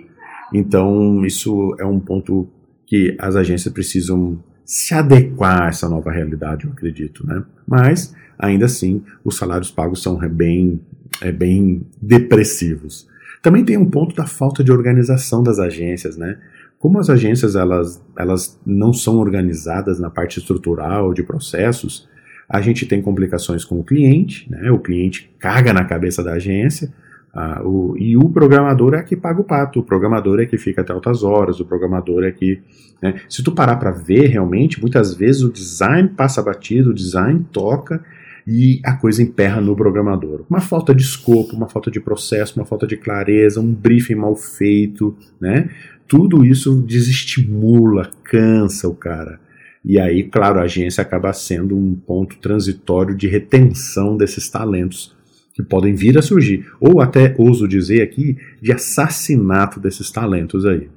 Então, 0.52 1.25
isso 1.25 1.76
é 1.78 1.84
um 1.84 2.00
ponto 2.00 2.49
que 2.87 3.16
as 3.20 3.37
agências 3.37 3.72
precisam 3.72 4.42
se 4.64 4.94
adequar 4.94 5.62
a 5.62 5.68
essa 5.68 5.88
nova 5.88 6.10
realidade, 6.10 6.64
eu 6.64 6.72
acredito, 6.72 7.26
né? 7.26 7.42
Mas, 7.66 8.14
ainda 8.38 8.64
assim, 8.64 9.02
os 9.25 9.37
salários 9.37 9.70
pagos 9.70 10.02
são 10.02 10.18
bem, 10.28 10.80
é, 11.20 11.30
bem 11.30 11.82
depressivos. 12.00 13.08
Também 13.42 13.64
tem 13.64 13.76
um 13.76 13.88
ponto 13.88 14.14
da 14.14 14.26
falta 14.26 14.62
de 14.64 14.72
organização 14.72 15.42
das 15.42 15.58
agências, 15.58 16.16
né? 16.16 16.38
Como 16.78 16.99
as 16.99 17.10
agências 17.10 17.56
elas, 17.56 18.02
elas 18.18 18.58
não 18.64 18.92
são 18.92 19.18
organizadas 19.18 20.00
na 20.00 20.08
parte 20.08 20.38
estrutural 20.38 21.12
de 21.12 21.22
processos, 21.22 22.08
a 22.50 22.61
gente 22.61 22.85
tem 22.85 23.00
complicações 23.00 23.64
com 23.64 23.78
o 23.78 23.85
cliente, 23.85 24.50
né? 24.50 24.73
o 24.73 24.78
cliente 24.78 25.30
caga 25.38 25.73
na 25.73 25.85
cabeça 25.85 26.23
da 26.23 26.33
agência, 26.33 26.92
ah, 27.33 27.62
o, 27.64 27.97
e 27.97 28.16
o 28.16 28.28
programador 28.28 28.95
é 28.95 29.02
que 29.04 29.14
paga 29.14 29.40
o 29.40 29.45
pato, 29.45 29.78
o 29.78 29.85
programador 29.85 30.40
é 30.40 30.47
que 30.47 30.59
fica 30.59 30.80
até 30.80 30.92
altas 30.92 31.23
horas, 31.23 31.61
o 31.61 31.64
programador 31.64 32.25
é 32.25 32.33
que. 32.33 32.61
Né? 33.00 33.21
Se 33.28 33.40
tu 33.40 33.52
parar 33.52 33.76
para 33.76 33.92
ver 33.92 34.26
realmente, 34.26 34.80
muitas 34.80 35.14
vezes 35.14 35.42
o 35.42 35.52
design 35.52 36.09
passa 36.09 36.42
batido, 36.42 36.90
o 36.90 36.95
design 36.95 37.47
toca 37.52 38.04
e 38.45 38.80
a 38.85 38.95
coisa 38.95 39.23
emperra 39.23 39.61
no 39.61 39.76
programador. 39.76 40.45
Uma 40.50 40.61
falta 40.61 40.92
de 40.92 41.04
escopo, 41.04 41.54
uma 41.54 41.69
falta 41.69 41.88
de 41.88 42.00
processo, 42.00 42.59
uma 42.59 42.66
falta 42.66 42.85
de 42.85 42.97
clareza, 42.97 43.61
um 43.61 43.73
briefing 43.73 44.16
mal 44.16 44.35
feito, 44.35 45.16
né? 45.40 45.71
tudo 46.09 46.45
isso 46.45 46.83
desestimula, 46.83 48.11
cansa 48.25 48.88
o 48.88 48.95
cara. 48.95 49.38
E 49.84 49.99
aí, 49.99 50.25
claro, 50.25 50.60
a 50.60 50.64
agência 50.64 51.02
acaba 51.02 51.32
sendo 51.32 51.76
um 51.76 51.94
ponto 51.94 52.38
transitório 52.38 53.16
de 53.16 53.26
retenção 53.26 54.16
desses 54.16 54.49
talentos 54.49 55.16
que 55.54 55.62
podem 55.62 55.94
vir 55.94 56.16
a 56.18 56.22
surgir, 56.22 56.66
ou 56.80 57.00
até 57.00 57.34
ouso 57.38 57.66
dizer 57.66 58.02
aqui, 58.02 58.37
de 58.60 58.72
assassinato 58.72 59.80
desses 59.80 60.10
talentos 60.10 60.64
aí. 60.64 60.88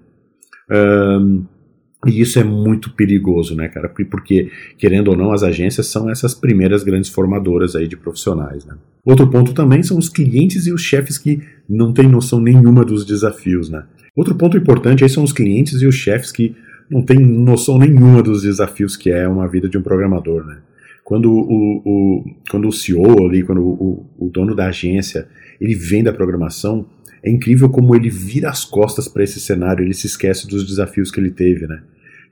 Um, 0.71 1.45
e 2.05 2.19
isso 2.19 2.37
é 2.37 2.43
muito 2.43 2.91
perigoso, 2.93 3.55
né, 3.55 3.69
cara? 3.69 3.87
Porque, 3.87 4.51
querendo 4.77 5.09
ou 5.09 5.17
não, 5.17 5.31
as 5.31 5.41
agências 5.41 5.87
são 5.87 6.09
essas 6.09 6.33
primeiras 6.33 6.83
grandes 6.83 7.09
formadoras 7.09 7.75
aí 7.75 7.87
de 7.87 7.95
profissionais, 7.95 8.65
né? 8.65 8.75
Outro 9.05 9.29
ponto 9.29 9.53
também 9.53 9.81
são 9.83 9.97
os 9.97 10.09
clientes 10.09 10.67
e 10.67 10.73
os 10.73 10.81
chefes 10.81 11.17
que 11.17 11.41
não 11.67 11.93
têm 11.93 12.07
noção 12.07 12.41
nenhuma 12.41 12.83
dos 12.83 13.05
desafios, 13.05 13.69
né? 13.69 13.83
Outro 14.15 14.35
ponto 14.35 14.57
importante 14.57 15.03
aí 15.03 15.09
são 15.09 15.23
os 15.23 15.33
clientes 15.33 15.81
e 15.81 15.87
os 15.87 15.95
chefes 15.95 16.31
que 16.31 16.55
não 16.93 17.01
têm 17.01 17.19
noção 17.19 17.77
nenhuma 17.77 18.21
dos 18.21 18.43
desafios 18.43 18.95
que 18.95 19.09
é 19.09 19.27
uma 19.27 19.47
vida 19.47 19.67
de 19.67 19.77
um 19.77 19.81
programador, 19.81 20.45
né? 20.45 20.57
Quando 21.03 21.33
o, 21.33 21.81
o, 21.83 22.23
quando 22.49 22.67
o 22.67 22.71
CEO 22.71 23.27
ali, 23.27 23.43
quando 23.43 23.61
o, 23.61 24.05
o 24.17 24.29
dono 24.29 24.55
da 24.55 24.67
agência, 24.67 25.27
ele 25.59 25.75
vem 25.75 26.01
da 26.01 26.13
programação, 26.13 26.85
é 27.21 27.29
incrível 27.29 27.69
como 27.69 27.95
ele 27.95 28.09
vira 28.09 28.49
as 28.49 28.63
costas 28.63 29.07
para 29.07 29.23
esse 29.23 29.39
cenário, 29.39 29.83
ele 29.83 29.93
se 29.93 30.07
esquece 30.07 30.47
dos 30.47 30.65
desafios 30.65 31.11
que 31.11 31.19
ele 31.19 31.31
teve, 31.31 31.67
né? 31.67 31.81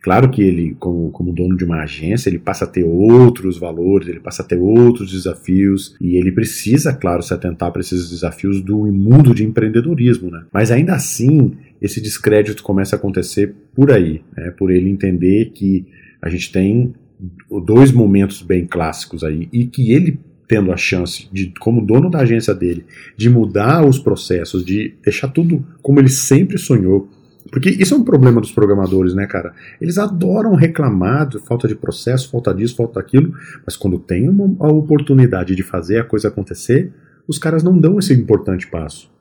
Claro 0.02 0.32
que 0.32 0.42
ele, 0.42 0.76
como, 0.80 1.12
como 1.12 1.32
dono 1.32 1.56
de 1.56 1.64
uma 1.64 1.84
agência, 1.84 2.28
ele 2.28 2.40
passa 2.40 2.66
a 2.66 2.68
ter 2.68 2.84
outros 2.84 3.60
valores, 3.60 4.08
ele 4.08 4.20
passa 4.20 4.42
a 4.42 4.46
ter 4.46 4.58
outros 4.58 5.12
desafios 5.12 5.96
e 6.02 6.18
ele 6.18 6.32
precisa, 6.32 6.92
claro, 6.92 7.22
se 7.22 7.34
atentar 7.34 7.72
para 7.72 7.82
esses 7.82 8.10
desafios 8.10 8.62
do 8.62 8.78
mundo 8.92 9.34
de 9.36 9.44
empreendedorismo, 9.44 10.32
né? 10.32 10.44
Mas 10.52 10.72
ainda 10.72 10.96
assim, 10.96 11.52
esse 11.80 12.02
descrédito 12.02 12.64
começa 12.64 12.96
a 12.96 13.00
acontecer 13.00 13.54
por 13.76 13.92
aí, 13.92 14.22
né? 14.36 14.50
Por 14.50 14.72
ele 14.72 14.90
entender 14.90 15.52
que 15.54 15.86
a 16.20 16.30
gente 16.30 16.52
tem 16.52 16.94
dois 17.64 17.92
momentos 17.92 18.42
bem 18.42 18.66
clássicos 18.66 19.24
aí 19.24 19.48
e 19.54 19.66
que 19.66 19.92
ele 19.92 20.20
tendo 20.48 20.74
a 20.74 20.78
chance 20.78 21.30
de, 21.32 21.54
como 21.60 21.86
dono 21.86 22.10
da 22.10 22.20
agência 22.20 22.54
dele, 22.54 22.84
de 23.16 23.30
mudar 23.30 23.86
os 23.86 23.98
processos, 23.98 24.66
de 24.66 24.96
deixar 25.02 25.30
tudo 25.30 25.66
como 25.82 25.98
ele 25.98 26.10
sempre 26.10 26.58
sonhou, 26.58 27.08
porque 27.52 27.70
isso 27.70 27.94
é 27.94 27.98
um 27.98 28.04
problema 28.04 28.40
dos 28.40 28.52
programadores, 28.52 29.14
né, 29.14 29.28
cara? 29.28 29.54
Eles 29.82 29.98
adoram 29.98 30.56
reclamar 30.56 31.28
de 31.28 31.38
falta 31.40 31.68
de 31.68 31.76
processo, 31.76 32.32
falta 32.32 32.54
disso, 32.54 32.78
falta 32.78 33.02
daquilo, 33.02 33.34
mas 33.66 33.76
quando 33.76 34.00
tem 34.00 34.30
uma, 34.30 34.56
a 34.66 34.72
oportunidade 34.72 35.54
de 35.54 35.62
fazer 35.62 36.00
a 36.00 36.04
coisa 36.06 36.30
acontecer, 36.30 36.94
os 37.28 37.38
caras 37.38 37.62
não 37.62 37.78
dão 37.78 38.00
esse 38.00 38.14
importante 38.14 38.68
passo. 38.68 39.12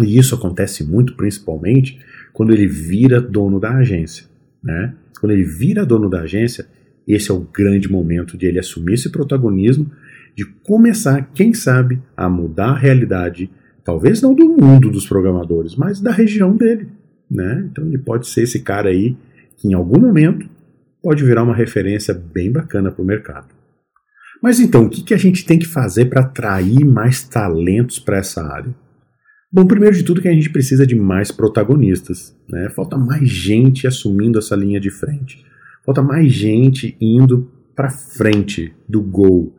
E 0.00 0.18
isso 0.18 0.34
acontece 0.34 0.82
muito, 0.82 1.14
principalmente, 1.14 2.00
quando 2.32 2.52
ele 2.52 2.66
vira 2.66 3.20
dono 3.20 3.60
da 3.60 3.76
agência, 3.76 4.24
né? 4.64 4.94
Quando 5.20 5.32
ele 5.32 5.44
vira 5.44 5.84
dono 5.84 6.08
da 6.08 6.22
agência, 6.22 6.66
esse 7.06 7.30
é 7.30 7.34
o 7.34 7.40
grande 7.40 7.90
momento 7.90 8.38
de 8.38 8.46
ele 8.46 8.58
assumir 8.58 8.94
esse 8.94 9.10
protagonismo, 9.10 9.90
de 10.34 10.46
começar, 10.46 11.30
quem 11.34 11.52
sabe, 11.52 12.00
a 12.16 12.26
mudar 12.30 12.70
a 12.70 12.78
realidade, 12.78 13.50
talvez 13.84 14.22
não 14.22 14.34
do 14.34 14.48
mundo 14.48 14.90
dos 14.90 15.06
programadores, 15.06 15.76
mas 15.76 16.00
da 16.00 16.10
região 16.10 16.56
dele 16.56 16.88
né? 17.30 17.68
Então 17.70 17.86
ele 17.86 17.98
pode 17.98 18.28
ser 18.28 18.42
esse 18.42 18.60
cara 18.60 18.88
aí 18.88 19.16
que 19.56 19.68
em 19.68 19.74
algum 19.74 20.00
momento 20.00 20.48
pode 21.02 21.24
virar 21.24 21.42
uma 21.42 21.54
referência 21.54 22.12
bem 22.12 22.50
bacana 22.50 22.90
para 22.90 23.02
o 23.02 23.06
mercado. 23.06 23.48
Mas 24.42 24.58
então, 24.58 24.84
o 24.84 24.90
que, 24.90 25.02
que 25.02 25.14
a 25.14 25.18
gente 25.18 25.44
tem 25.44 25.58
que 25.58 25.66
fazer 25.66 26.06
para 26.06 26.22
atrair 26.22 26.84
mais 26.84 27.22
talentos 27.22 27.98
para 27.98 28.18
essa 28.18 28.42
área? 28.42 28.74
Bom, 29.52 29.66
primeiro 29.66 29.96
de 29.96 30.02
tudo 30.02 30.22
que 30.22 30.28
a 30.28 30.32
gente 30.32 30.48
precisa 30.48 30.86
de 30.86 30.94
mais 30.94 31.30
protagonistas, 31.30 32.36
né? 32.48 32.70
Falta 32.70 32.96
mais 32.96 33.28
gente 33.28 33.86
assumindo 33.86 34.38
essa 34.38 34.54
linha 34.54 34.80
de 34.80 34.90
frente. 34.90 35.44
Falta 35.84 36.02
mais 36.02 36.32
gente 36.32 36.96
indo 37.00 37.50
para 37.74 37.90
frente 37.90 38.72
do 38.88 39.02
gol. 39.02 39.56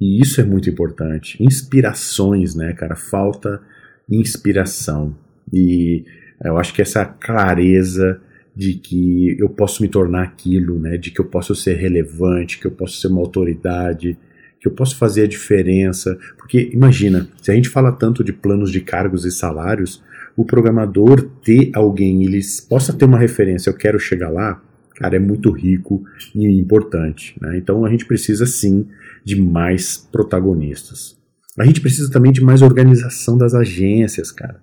E 0.00 0.20
isso 0.22 0.40
é 0.40 0.44
muito 0.44 0.70
importante. 0.70 1.42
Inspirações, 1.42 2.54
né, 2.54 2.72
cara? 2.72 2.94
Falta 2.94 3.60
inspiração. 4.08 5.16
E 5.52 6.04
eu 6.48 6.58
acho 6.58 6.74
que 6.74 6.82
essa 6.82 7.04
clareza 7.04 8.20
de 8.54 8.74
que 8.74 9.36
eu 9.38 9.48
posso 9.48 9.82
me 9.82 9.88
tornar 9.88 10.22
aquilo, 10.22 10.78
né, 10.78 10.96
de 10.96 11.10
que 11.10 11.20
eu 11.20 11.24
posso 11.24 11.54
ser 11.54 11.74
relevante, 11.74 12.58
que 12.58 12.66
eu 12.66 12.70
posso 12.70 13.00
ser 13.00 13.08
uma 13.08 13.20
autoridade, 13.20 14.16
que 14.60 14.68
eu 14.68 14.72
posso 14.72 14.96
fazer 14.96 15.24
a 15.24 15.28
diferença. 15.28 16.16
Porque 16.38 16.70
imagina, 16.72 17.28
se 17.42 17.50
a 17.50 17.54
gente 17.54 17.68
fala 17.68 17.90
tanto 17.92 18.22
de 18.22 18.32
planos 18.32 18.70
de 18.70 18.80
cargos 18.80 19.24
e 19.24 19.30
salários, 19.30 20.02
o 20.36 20.44
programador 20.44 21.22
ter 21.44 21.70
alguém, 21.74 22.24
ele 22.24 22.40
possa 22.68 22.92
ter 22.92 23.04
uma 23.04 23.18
referência, 23.18 23.70
eu 23.70 23.74
quero 23.74 23.98
chegar 23.98 24.30
lá, 24.30 24.62
cara, 24.96 25.16
é 25.16 25.18
muito 25.18 25.50
rico 25.50 26.04
e 26.34 26.46
importante. 26.46 27.36
Né? 27.40 27.58
Então 27.58 27.84
a 27.84 27.90
gente 27.90 28.06
precisa 28.06 28.46
sim 28.46 28.86
de 29.24 29.40
mais 29.40 29.96
protagonistas. 29.96 31.16
A 31.58 31.64
gente 31.64 31.80
precisa 31.80 32.10
também 32.10 32.32
de 32.32 32.42
mais 32.42 32.62
organização 32.62 33.38
das 33.38 33.54
agências, 33.54 34.32
cara. 34.32 34.60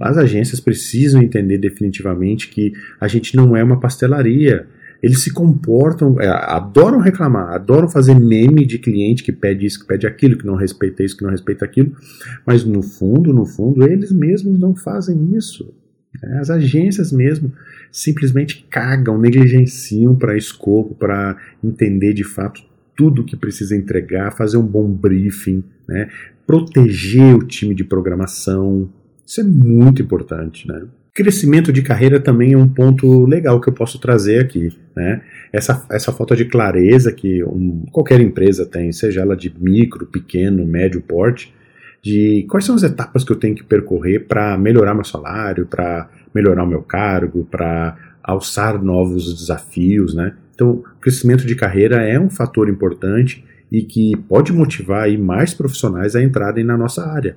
As 0.00 0.18
agências 0.18 0.60
precisam 0.60 1.22
entender 1.22 1.58
definitivamente 1.58 2.48
que 2.48 2.72
a 3.00 3.08
gente 3.08 3.34
não 3.34 3.56
é 3.56 3.64
uma 3.64 3.80
pastelaria. 3.80 4.66
Eles 5.02 5.22
se 5.22 5.32
comportam, 5.32 6.20
é, 6.20 6.28
adoram 6.28 6.98
reclamar, 6.98 7.54
adoram 7.54 7.88
fazer 7.88 8.14
meme 8.14 8.66
de 8.66 8.78
cliente 8.78 9.22
que 9.22 9.32
pede 9.32 9.64
isso, 9.64 9.80
que 9.80 9.86
pede 9.86 10.06
aquilo, 10.06 10.36
que 10.36 10.44
não 10.44 10.56
respeita 10.56 11.02
isso, 11.02 11.16
que 11.16 11.22
não 11.22 11.30
respeita 11.30 11.64
aquilo, 11.64 11.96
mas 12.44 12.64
no 12.64 12.82
fundo, 12.82 13.32
no 13.32 13.46
fundo, 13.46 13.84
eles 13.84 14.12
mesmos 14.12 14.58
não 14.58 14.74
fazem 14.74 15.36
isso. 15.36 15.72
Né? 16.20 16.38
As 16.40 16.50
agências 16.50 17.12
mesmo 17.12 17.52
simplesmente 17.92 18.66
cagam, 18.68 19.18
negligenciam 19.18 20.16
para 20.16 20.36
escopo, 20.36 20.94
para 20.94 21.36
entender 21.62 22.12
de 22.12 22.24
fato 22.24 22.62
tudo 22.96 23.24
que 23.24 23.36
precisa 23.36 23.76
entregar, 23.76 24.36
fazer 24.36 24.56
um 24.56 24.66
bom 24.66 24.90
briefing, 24.90 25.62
né? 25.88 26.08
proteger 26.44 27.36
o 27.36 27.46
time 27.46 27.74
de 27.74 27.84
programação, 27.84 28.90
isso 29.28 29.42
é 29.42 29.44
muito 29.44 30.00
importante, 30.00 30.66
né? 30.66 30.86
Crescimento 31.14 31.70
de 31.70 31.82
carreira 31.82 32.18
também 32.18 32.54
é 32.54 32.56
um 32.56 32.66
ponto 32.66 33.26
legal 33.26 33.60
que 33.60 33.68
eu 33.68 33.74
posso 33.74 34.00
trazer 34.00 34.40
aqui, 34.40 34.72
né? 34.96 35.20
Essa, 35.52 35.84
essa 35.90 36.10
falta 36.12 36.34
de 36.34 36.46
clareza 36.46 37.12
que 37.12 37.44
um, 37.44 37.84
qualquer 37.92 38.20
empresa 38.20 38.64
tem, 38.64 38.90
seja 38.90 39.20
ela 39.20 39.36
de 39.36 39.52
micro, 39.60 40.06
pequeno, 40.06 40.64
médio 40.64 41.02
porte, 41.02 41.54
de 42.02 42.46
quais 42.48 42.64
são 42.64 42.74
as 42.74 42.82
etapas 42.82 43.22
que 43.22 43.30
eu 43.30 43.36
tenho 43.36 43.54
que 43.54 43.64
percorrer 43.64 44.26
para 44.26 44.56
melhorar 44.56 44.94
meu 44.94 45.04
salário, 45.04 45.66
para 45.66 46.08
melhorar 46.34 46.64
o 46.64 46.68
meu 46.68 46.80
cargo, 46.80 47.44
para 47.50 47.98
alçar 48.22 48.82
novos 48.82 49.38
desafios, 49.38 50.14
né? 50.14 50.36
Então, 50.54 50.82
crescimento 51.02 51.44
de 51.44 51.54
carreira 51.54 51.96
é 52.02 52.18
um 52.18 52.30
fator 52.30 52.66
importante 52.66 53.44
e 53.70 53.82
que 53.82 54.16
pode 54.26 54.54
motivar 54.54 55.02
aí 55.02 55.18
mais 55.18 55.52
profissionais 55.52 56.16
a 56.16 56.22
entrarem 56.22 56.64
na 56.64 56.78
nossa 56.78 57.06
área. 57.06 57.36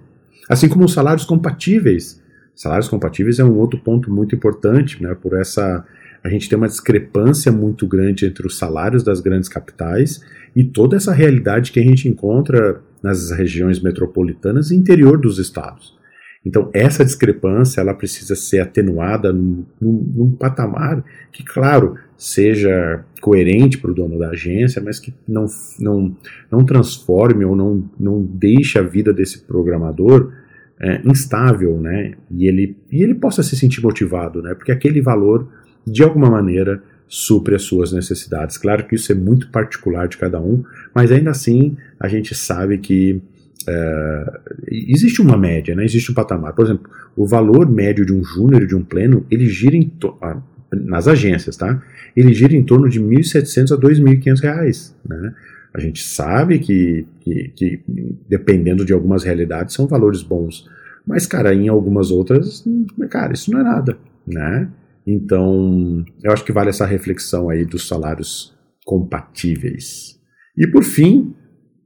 Assim 0.49 0.67
como 0.67 0.85
os 0.85 0.93
salários 0.93 1.25
compatíveis. 1.25 2.21
Salários 2.55 2.89
compatíveis 2.89 3.39
é 3.39 3.43
um 3.43 3.57
outro 3.57 3.79
ponto 3.79 4.11
muito 4.11 4.35
importante, 4.35 5.01
né, 5.01 5.15
por 5.15 5.33
essa 5.37 5.85
a 6.23 6.29
gente 6.29 6.47
tem 6.47 6.57
uma 6.57 6.67
discrepância 6.67 7.51
muito 7.51 7.87
grande 7.87 8.25
entre 8.27 8.45
os 8.45 8.57
salários 8.57 9.03
das 9.03 9.19
grandes 9.19 9.49
capitais 9.49 10.21
e 10.55 10.63
toda 10.63 10.95
essa 10.95 11.11
realidade 11.11 11.71
que 11.71 11.79
a 11.79 11.83
gente 11.83 12.07
encontra 12.07 12.79
nas 13.01 13.31
regiões 13.31 13.81
metropolitanas 13.81 14.69
e 14.69 14.75
interior 14.75 15.19
dos 15.19 15.39
estados. 15.39 15.97
Então, 16.43 16.69
essa 16.73 17.05
discrepância 17.05 17.81
ela 17.81 17.93
precisa 17.93 18.35
ser 18.35 18.59
atenuada 18.59 19.31
num, 19.31 19.63
num, 19.79 20.13
num 20.15 20.31
patamar 20.31 21.03
que, 21.31 21.43
claro, 21.43 21.95
seja 22.17 23.03
coerente 23.21 23.77
para 23.77 23.91
o 23.91 23.93
dono 23.93 24.17
da 24.17 24.29
agência, 24.29 24.81
mas 24.81 24.99
que 24.99 25.13
não, 25.27 25.45
não, 25.79 26.15
não 26.51 26.65
transforme 26.65 27.45
ou 27.45 27.55
não, 27.55 27.87
não 27.99 28.23
deixe 28.23 28.79
a 28.79 28.81
vida 28.81 29.13
desse 29.13 29.39
programador 29.43 30.33
é, 30.79 30.99
instável, 31.05 31.79
né? 31.79 32.13
E 32.31 32.47
ele, 32.47 32.75
e 32.91 33.03
ele 33.03 33.13
possa 33.13 33.43
se 33.43 33.55
sentir 33.55 33.83
motivado, 33.83 34.41
né? 34.41 34.55
Porque 34.55 34.71
aquele 34.71 34.99
valor, 34.99 35.47
de 35.85 36.01
alguma 36.01 36.29
maneira, 36.29 36.81
supre 37.07 37.53
as 37.53 37.63
suas 37.63 37.91
necessidades. 37.91 38.57
Claro 38.57 38.87
que 38.87 38.95
isso 38.95 39.11
é 39.11 39.15
muito 39.15 39.51
particular 39.51 40.07
de 40.07 40.17
cada 40.17 40.41
um, 40.41 40.63
mas 40.95 41.11
ainda 41.11 41.29
assim 41.29 41.77
a 41.99 42.07
gente 42.07 42.33
sabe 42.33 42.79
que 42.79 43.21
é, 43.67 44.39
existe 44.69 45.21
uma 45.21 45.37
média, 45.37 45.75
né? 45.75 45.83
existe 45.83 46.11
um 46.11 46.15
patamar. 46.15 46.53
Por 46.53 46.65
exemplo, 46.65 46.89
o 47.15 47.25
valor 47.25 47.69
médio 47.69 48.05
de 48.05 48.13
um 48.13 48.23
júnior 48.23 48.63
e 48.63 48.67
de 48.67 48.75
um 48.75 48.83
pleno, 48.83 49.25
ele 49.29 49.47
gira 49.47 49.75
em 49.75 49.91
ah, 50.21 50.41
nas 50.71 51.07
agências, 51.07 51.57
tá? 51.57 51.81
Ele 52.15 52.33
gira 52.33 52.55
em 52.55 52.63
torno 52.63 52.87
de 52.87 52.99
R$ 52.99 53.05
1.700 53.05 53.71
a 53.71 53.75
R$ 53.75 53.93
2.500, 53.93 54.93
né? 55.07 55.33
A 55.73 55.79
gente 55.79 56.03
sabe 56.03 56.59
que, 56.59 57.05
que, 57.21 57.49
que, 57.55 57.83
dependendo 58.27 58.85
de 58.85 58.91
algumas 58.91 59.23
realidades, 59.23 59.73
são 59.73 59.87
valores 59.87 60.21
bons. 60.21 60.69
Mas, 61.05 61.25
cara, 61.25 61.53
em 61.53 61.67
algumas 61.69 62.11
outras, 62.11 62.65
cara, 63.09 63.33
isso 63.33 63.51
não 63.51 63.59
é 63.59 63.63
nada, 63.63 63.97
né? 64.27 64.69
Então, 65.07 66.05
eu 66.23 66.31
acho 66.31 66.43
que 66.43 66.51
vale 66.51 66.69
essa 66.69 66.85
reflexão 66.85 67.49
aí 67.49 67.65
dos 67.65 67.87
salários 67.87 68.53
compatíveis. 68.85 70.19
E 70.57 70.67
por 70.67 70.83
fim, 70.83 71.33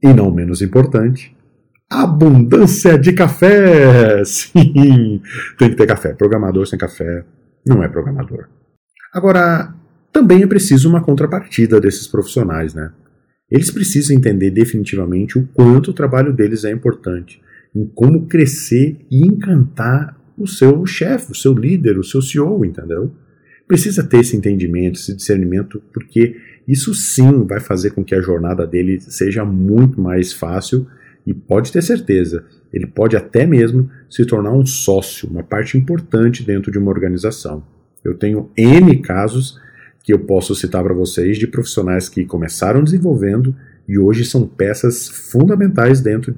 e 0.02 0.12
não 0.12 0.30
menos 0.30 0.60
importante, 0.62 1.35
abundância 1.90 2.98
de 2.98 3.12
café! 3.12 4.22
Sim, 4.26 5.20
tem 5.58 5.70
que 5.70 5.76
ter 5.76 5.86
café. 5.86 6.12
Programador 6.14 6.66
sem 6.66 6.78
café 6.78 7.24
não 7.66 7.82
é 7.82 7.88
programador. 7.88 8.48
Agora, 9.12 9.74
também 10.12 10.42
é 10.42 10.46
preciso 10.46 10.88
uma 10.88 11.02
contrapartida 11.02 11.80
desses 11.80 12.06
profissionais, 12.06 12.74
né? 12.74 12.92
Eles 13.50 13.70
precisam 13.70 14.16
entender 14.16 14.50
definitivamente 14.50 15.38
o 15.38 15.46
quanto 15.54 15.90
o 15.90 15.94
trabalho 15.94 16.32
deles 16.32 16.64
é 16.64 16.70
importante, 16.70 17.40
em 17.74 17.86
como 17.86 18.26
crescer 18.26 18.98
e 19.10 19.26
encantar 19.26 20.18
o 20.36 20.46
seu 20.46 20.84
chefe, 20.84 21.32
o 21.32 21.34
seu 21.34 21.52
líder, 21.52 21.98
o 21.98 22.04
seu 22.04 22.20
CEO, 22.20 22.64
entendeu? 22.64 23.12
Precisa 23.66 24.02
ter 24.02 24.20
esse 24.20 24.36
entendimento, 24.36 24.98
esse 24.98 25.14
discernimento, 25.14 25.82
porque 25.92 26.36
isso 26.66 26.94
sim 26.94 27.44
vai 27.44 27.60
fazer 27.60 27.90
com 27.90 28.04
que 28.04 28.14
a 28.14 28.20
jornada 28.20 28.66
dele 28.66 29.00
seja 29.00 29.44
muito 29.44 30.00
mais 30.00 30.32
fácil 30.32 30.86
e 31.26 31.34
pode 31.34 31.72
ter 31.72 31.82
certeza, 31.82 32.44
ele 32.72 32.86
pode 32.86 33.16
até 33.16 33.46
mesmo 33.46 33.90
se 34.08 34.24
tornar 34.24 34.52
um 34.52 34.64
sócio, 34.64 35.28
uma 35.28 35.42
parte 35.42 35.76
importante 35.76 36.44
dentro 36.44 36.70
de 36.70 36.78
uma 36.78 36.90
organização. 36.90 37.64
Eu 38.04 38.14
tenho 38.14 38.50
N 38.56 38.96
casos 38.98 39.60
que 40.04 40.12
eu 40.12 40.20
posso 40.20 40.54
citar 40.54 40.84
para 40.84 40.94
vocês 40.94 41.36
de 41.36 41.48
profissionais 41.48 42.08
que 42.08 42.24
começaram 42.24 42.84
desenvolvendo 42.84 43.54
e 43.88 43.98
hoje 43.98 44.24
são 44.24 44.46
peças 44.46 45.08
fundamentais 45.08 46.00
dentro, 46.00 46.34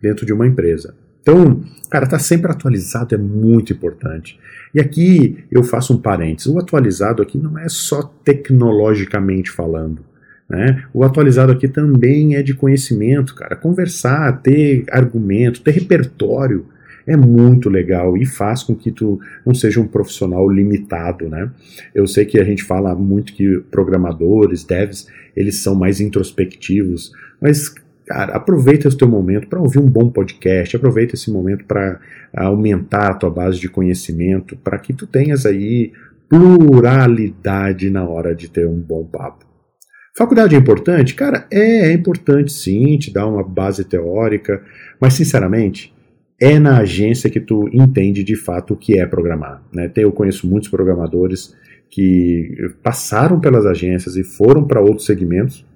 dentro 0.00 0.26
de 0.26 0.32
uma 0.32 0.46
empresa. 0.46 0.94
Então, 1.22 1.62
cara, 1.90 2.04
estar 2.04 2.18
tá 2.18 2.22
sempre 2.22 2.50
atualizado 2.50 3.14
é 3.14 3.18
muito 3.18 3.72
importante. 3.72 4.38
E 4.74 4.80
aqui 4.80 5.44
eu 5.50 5.64
faço 5.64 5.94
um 5.94 5.98
parênteses. 5.98 6.52
O 6.52 6.58
atualizado 6.58 7.22
aqui 7.22 7.38
não 7.38 7.58
é 7.58 7.68
só 7.68 8.02
tecnologicamente 8.02 9.50
falando. 9.50 10.04
Né? 10.48 10.84
O 10.94 11.02
atualizado 11.02 11.50
aqui 11.52 11.66
também 11.66 12.36
é 12.36 12.42
de 12.42 12.54
conhecimento, 12.54 13.34
cara. 13.34 13.56
Conversar, 13.56 14.40
ter 14.42 14.84
argumento, 14.90 15.60
ter 15.60 15.72
repertório 15.72 16.66
é 17.06 17.16
muito 17.16 17.70
legal 17.70 18.16
e 18.16 18.26
faz 18.26 18.62
com 18.64 18.74
que 18.74 18.90
tu 18.90 19.20
não 19.44 19.54
seja 19.54 19.80
um 19.80 19.86
profissional 19.86 20.48
limitado, 20.50 21.28
né? 21.28 21.48
Eu 21.94 22.06
sei 22.06 22.24
que 22.24 22.38
a 22.38 22.44
gente 22.44 22.64
fala 22.64 22.94
muito 22.96 23.32
que 23.32 23.60
programadores, 23.70 24.64
devs, 24.64 25.06
eles 25.36 25.62
são 25.62 25.74
mais 25.74 26.00
introspectivos, 26.00 27.12
mas 27.40 27.72
cara, 28.06 28.34
aproveita 28.34 28.88
o 28.88 28.96
teu 28.96 29.08
momento 29.08 29.46
para 29.46 29.60
ouvir 29.60 29.78
um 29.78 29.88
bom 29.88 30.10
podcast, 30.10 30.76
aproveita 30.76 31.14
esse 31.14 31.30
momento 31.30 31.64
para 31.64 32.00
aumentar 32.34 33.10
a 33.10 33.14
tua 33.14 33.30
base 33.30 33.60
de 33.60 33.68
conhecimento, 33.68 34.56
para 34.56 34.78
que 34.78 34.92
tu 34.92 35.06
tenhas 35.06 35.46
aí 35.46 35.92
pluralidade 36.28 37.88
na 37.88 38.04
hora 38.04 38.34
de 38.34 38.50
ter 38.50 38.66
um 38.66 38.80
bom 38.80 39.04
papo. 39.04 39.45
Faculdade 40.16 40.54
é 40.54 40.58
importante? 40.58 41.14
Cara, 41.14 41.46
é, 41.50 41.90
é 41.90 41.92
importante 41.92 42.50
sim, 42.50 42.96
te 42.96 43.12
dá 43.12 43.26
uma 43.26 43.42
base 43.42 43.84
teórica, 43.84 44.62
mas 44.98 45.12
sinceramente, 45.12 45.94
é 46.40 46.58
na 46.58 46.78
agência 46.78 47.28
que 47.28 47.38
tu 47.38 47.68
entende 47.70 48.24
de 48.24 48.34
fato 48.34 48.72
o 48.72 48.76
que 48.76 48.98
é 48.98 49.04
programar. 49.04 49.62
Né? 49.70 49.92
Eu 49.96 50.10
conheço 50.10 50.46
muitos 50.46 50.70
programadores 50.70 51.54
que 51.90 52.50
passaram 52.82 53.38
pelas 53.38 53.66
agências 53.66 54.16
e 54.16 54.24
foram 54.24 54.66
para 54.66 54.80
outros 54.80 55.04
segmentos 55.04 55.66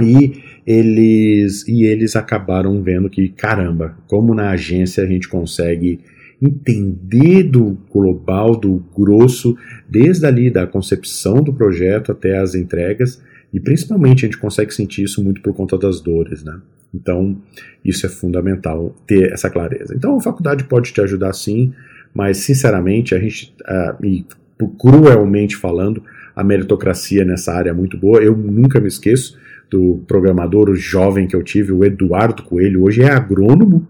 e 0.00 0.42
eles 0.66 1.66
e 1.66 1.84
eles 1.84 2.16
acabaram 2.16 2.82
vendo 2.82 3.08
que 3.08 3.28
caramba, 3.28 3.96
como 4.06 4.34
na 4.34 4.50
agência 4.50 5.02
a 5.02 5.06
gente 5.06 5.28
consegue 5.28 6.00
entender 6.40 7.44
do 7.44 7.78
global, 7.90 8.56
do 8.56 8.84
grosso, 8.94 9.56
desde 9.88 10.26
ali 10.26 10.50
da 10.50 10.66
concepção 10.66 11.42
do 11.42 11.52
projeto 11.52 12.12
até 12.12 12.36
as 12.36 12.54
entregas 12.54 13.22
e 13.54 13.60
principalmente 13.60 14.24
a 14.24 14.28
gente 14.28 14.36
consegue 14.36 14.74
sentir 14.74 15.04
isso 15.04 15.22
muito 15.22 15.40
por 15.40 15.54
conta 15.54 15.78
das 15.78 16.00
dores, 16.00 16.42
né? 16.42 16.58
Então, 16.92 17.40
isso 17.84 18.04
é 18.04 18.08
fundamental 18.08 18.92
ter 19.06 19.32
essa 19.32 19.48
clareza. 19.48 19.94
Então, 19.94 20.16
a 20.16 20.20
faculdade 20.20 20.64
pode 20.64 20.92
te 20.92 21.00
ajudar 21.00 21.32
sim, 21.32 21.72
mas 22.12 22.38
sinceramente, 22.38 23.14
a 23.14 23.18
gente, 23.20 23.54
uh, 23.62 24.04
e 24.04 24.26
cruelmente 24.76 25.56
falando, 25.56 26.02
a 26.34 26.42
meritocracia 26.42 27.24
nessa 27.24 27.52
área 27.52 27.70
é 27.70 27.72
muito 27.72 27.96
boa. 27.96 28.20
Eu 28.20 28.36
nunca 28.36 28.80
me 28.80 28.88
esqueço 28.88 29.38
do 29.70 30.02
programador 30.08 30.74
jovem 30.74 31.28
que 31.28 31.36
eu 31.36 31.42
tive, 31.44 31.70
o 31.70 31.84
Eduardo 31.84 32.42
Coelho, 32.42 32.82
hoje 32.82 33.02
é 33.02 33.12
agrônomo. 33.12 33.86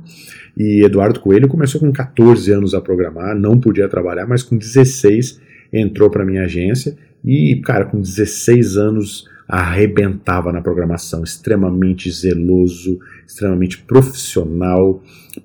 E 0.55 0.85
Eduardo 0.85 1.20
Coelho 1.20 1.48
começou 1.48 1.81
com 1.81 1.90
14 1.90 2.53
anos 2.53 2.74
a 2.74 2.83
programar, 2.83 3.35
não 3.35 3.59
podia 3.59 3.88
trabalhar, 3.88 4.27
mas 4.27 4.42
com 4.42 4.59
16 4.59 5.40
entrou 5.72 6.11
para 6.11 6.24
minha 6.24 6.44
agência 6.44 6.94
e, 7.24 7.62
cara, 7.64 7.87
com 7.87 7.98
16 7.98 8.77
anos 8.77 9.33
arrebentava 9.48 10.52
na 10.52 10.61
programação, 10.61 11.22
extremamente 11.22 12.11
zeloso, 12.11 12.98
extremamente 13.26 13.78
profissional, 13.78 15.02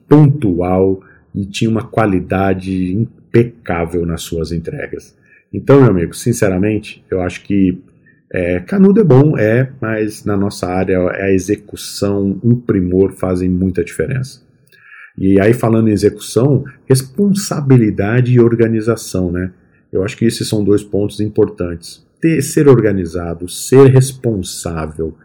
pontual 0.08 1.02
e 1.36 1.46
tinha 1.46 1.70
uma 1.70 1.84
qualidade 1.84 2.94
impecável 2.94 4.06
nas 4.06 4.22
suas 4.22 4.52
entregas. 4.52 5.16
Então, 5.54 5.82
meu 5.82 5.90
amigo, 5.90 6.16
sinceramente, 6.16 7.04
eu 7.10 7.22
acho 7.22 7.44
que 7.44 7.82
é, 8.32 8.60
canudo 8.60 9.02
é 9.02 9.04
bom, 9.04 9.38
é, 9.38 9.72
mas 9.82 10.24
na 10.24 10.38
nossa 10.38 10.68
área 10.68 11.00
a 11.10 11.32
execução, 11.32 12.40
o 12.44 12.56
primor 12.56 13.14
fazem 13.14 13.50
muita 13.50 13.84
diferença. 13.84 14.42
E 15.18 15.40
aí, 15.42 15.54
falando 15.54 15.90
em 15.90 15.94
execução, 15.94 16.64
responsabilidade 16.88 18.32
e 18.32 18.40
organização, 18.40 19.32
né? 19.32 19.52
Eu 19.92 20.04
acho 20.04 20.16
que 20.16 20.24
esses 20.24 20.48
são 20.48 20.64
dois 20.64 20.84
pontos 20.84 21.20
importantes 21.20 22.08
ter, 22.20 22.42
ser 22.42 22.68
organizado, 22.68 23.48
ser 23.48 23.88
responsável, 23.88 25.16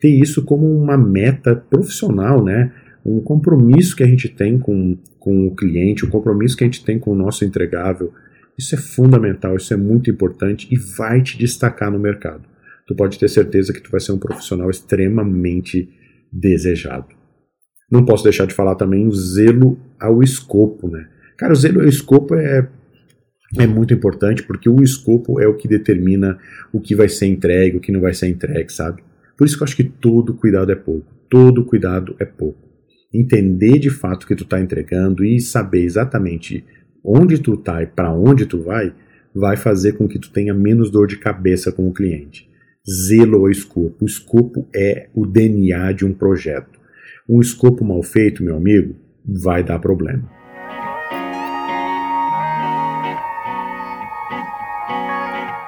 ter 0.00 0.08
isso 0.08 0.44
como 0.44 0.66
uma 0.66 0.96
meta 0.96 1.54
profissional, 1.54 2.44
né? 2.44 2.72
Um 3.04 3.20
compromisso 3.20 3.94
que 3.94 4.02
a 4.02 4.06
gente 4.06 4.28
tem 4.28 4.58
com, 4.58 4.96
com 5.18 5.46
o 5.46 5.54
cliente, 5.54 6.04
um 6.04 6.10
compromisso 6.10 6.56
que 6.56 6.64
a 6.64 6.66
gente 6.66 6.84
tem 6.84 6.98
com 6.98 7.10
o 7.10 7.14
nosso 7.14 7.44
entregável. 7.44 8.12
Isso 8.58 8.74
é 8.74 8.78
fundamental, 8.78 9.56
isso 9.56 9.74
é 9.74 9.76
muito 9.76 10.10
importante 10.10 10.68
e 10.70 10.78
vai 10.78 11.22
te 11.22 11.36
destacar 11.36 11.90
no 11.90 11.98
mercado. 11.98 12.44
Tu 12.86 12.94
pode 12.94 13.18
ter 13.18 13.28
certeza 13.28 13.72
que 13.72 13.80
tu 13.80 13.90
vai 13.90 14.00
ser 14.00 14.12
um 14.12 14.18
profissional 14.18 14.70
extremamente 14.70 15.88
desejado. 16.32 17.08
Não 17.90 18.04
posso 18.04 18.24
deixar 18.24 18.46
de 18.46 18.54
falar 18.54 18.74
também 18.74 19.06
o 19.06 19.12
zelo 19.12 19.78
ao 20.00 20.22
escopo, 20.22 20.88
né? 20.88 21.08
Cara, 21.36 21.52
o 21.52 21.56
zelo 21.56 21.80
ao 21.80 21.88
escopo 21.88 22.34
é 22.34 22.68
é 23.58 23.66
muito 23.66 23.94
importante 23.94 24.42
porque 24.42 24.68
o 24.68 24.82
escopo 24.82 25.40
é 25.40 25.46
o 25.46 25.54
que 25.54 25.68
determina 25.68 26.38
o 26.72 26.80
que 26.80 26.94
vai 26.94 27.08
ser 27.08 27.26
entregue, 27.26 27.76
o 27.76 27.80
que 27.80 27.92
não 27.92 28.00
vai 28.00 28.14
ser 28.14 28.28
entregue, 28.28 28.72
sabe? 28.72 29.02
Por 29.36 29.46
isso 29.46 29.56
que 29.56 29.62
eu 29.62 29.64
acho 29.64 29.76
que 29.76 29.84
todo 29.84 30.34
cuidado 30.34 30.70
é 30.72 30.76
pouco. 30.76 31.06
Todo 31.28 31.64
cuidado 31.64 32.14
é 32.18 32.24
pouco. 32.24 32.58
Entender 33.12 33.78
de 33.78 33.90
fato 33.90 34.24
o 34.24 34.26
que 34.26 34.34
tu 34.34 34.44
está 34.44 34.60
entregando 34.60 35.24
e 35.24 35.40
saber 35.40 35.84
exatamente 35.84 36.64
onde 37.04 37.38
tu 37.38 37.54
está 37.54 37.82
e 37.82 37.86
para 37.86 38.12
onde 38.12 38.46
tu 38.46 38.62
vai, 38.62 38.92
vai 39.34 39.56
fazer 39.56 39.92
com 39.92 40.08
que 40.08 40.18
tu 40.18 40.30
tenha 40.30 40.54
menos 40.54 40.90
dor 40.90 41.06
de 41.06 41.18
cabeça 41.18 41.70
com 41.70 41.88
o 41.88 41.92
cliente. 41.92 42.48
Zelo 42.88 43.38
ao 43.38 43.50
escopo. 43.50 44.04
O 44.04 44.06
escopo 44.06 44.68
é 44.74 45.08
o 45.14 45.26
DNA 45.26 45.92
de 45.92 46.04
um 46.04 46.12
projeto. 46.12 46.78
Um 47.28 47.40
escopo 47.40 47.84
mal 47.84 48.02
feito, 48.02 48.44
meu 48.44 48.56
amigo, 48.56 48.94
vai 49.24 49.62
dar 49.62 49.78
problema. 49.78 50.43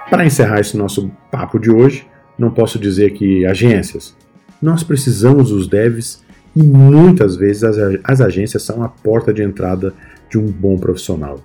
Para 0.08 0.24
encerrar 0.24 0.60
esse 0.60 0.76
nosso 0.76 1.10
papo 1.32 1.58
de 1.58 1.68
hoje, 1.68 2.06
não 2.38 2.50
posso 2.50 2.78
dizer 2.78 3.12
que 3.12 3.44
agências. 3.44 4.14
Nós 4.62 4.84
precisamos 4.84 5.50
dos 5.50 5.66
devs 5.66 6.22
e 6.54 6.62
muitas 6.62 7.34
vezes 7.36 7.64
as, 7.64 7.76
as 8.04 8.20
agências 8.20 8.62
são 8.62 8.84
a 8.84 8.88
porta 8.88 9.34
de 9.34 9.42
entrada 9.42 9.92
de 10.30 10.38
um 10.38 10.46
bom 10.46 10.78
profissional. 10.78 11.40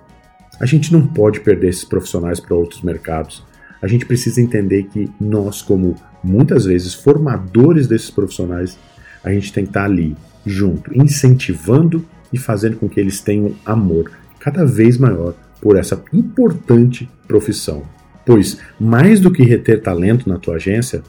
A 0.60 0.64
gente 0.64 0.92
não 0.92 1.04
pode 1.04 1.40
perder 1.40 1.70
esses 1.70 1.84
profissionais 1.84 2.38
para 2.38 2.54
outros 2.54 2.82
mercados. 2.82 3.44
A 3.82 3.88
gente 3.88 4.06
precisa 4.06 4.40
entender 4.40 4.84
que 4.84 5.10
nós, 5.20 5.60
como 5.60 5.96
muitas 6.22 6.64
vezes 6.64 6.94
formadores 6.94 7.88
desses 7.88 8.10
profissionais, 8.10 8.78
a 9.24 9.32
gente 9.32 9.52
tem 9.52 9.64
que 9.64 9.70
estar 9.70 9.84
ali, 9.84 10.16
junto, 10.46 10.96
incentivando 10.96 12.04
e 12.32 12.38
fazendo 12.38 12.76
com 12.76 12.88
que 12.88 13.00
eles 13.00 13.20
tenham 13.20 13.56
amor 13.66 14.12
cada 14.38 14.64
vez 14.64 14.96
maior 14.96 15.34
por 15.60 15.76
essa 15.76 16.02
importante 16.12 17.10
profissão. 17.26 17.82
Pois, 18.24 18.58
mais 18.78 19.20
do 19.20 19.30
que 19.30 19.42
reter 19.42 19.80
talento 19.80 20.28
na 20.28 20.38
tua 20.38 20.56
agência, 20.56 21.02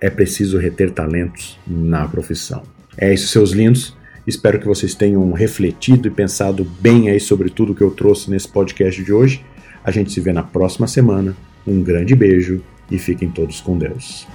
é 0.00 0.10
preciso 0.10 0.58
reter 0.58 0.90
talentos 0.90 1.58
na 1.66 2.06
profissão. 2.06 2.62
É 2.96 3.12
isso, 3.12 3.28
seus 3.28 3.50
lindos. 3.50 3.96
Espero 4.26 4.58
que 4.58 4.66
vocês 4.66 4.94
tenham 4.94 5.30
refletido 5.32 6.08
e 6.08 6.10
pensado 6.10 6.64
bem 6.80 7.10
aí 7.10 7.20
sobre 7.20 7.48
tudo 7.48 7.74
que 7.74 7.82
eu 7.82 7.90
trouxe 7.90 8.30
nesse 8.30 8.48
podcast 8.48 9.02
de 9.02 9.12
hoje. 9.12 9.44
A 9.84 9.90
gente 9.90 10.12
se 10.12 10.20
vê 10.20 10.32
na 10.32 10.42
próxima 10.42 10.86
semana. 10.86 11.36
Um 11.66 11.82
grande 11.82 12.14
beijo 12.14 12.62
e 12.90 12.98
fiquem 12.98 13.30
todos 13.30 13.60
com 13.60 13.78
Deus. 13.78 14.26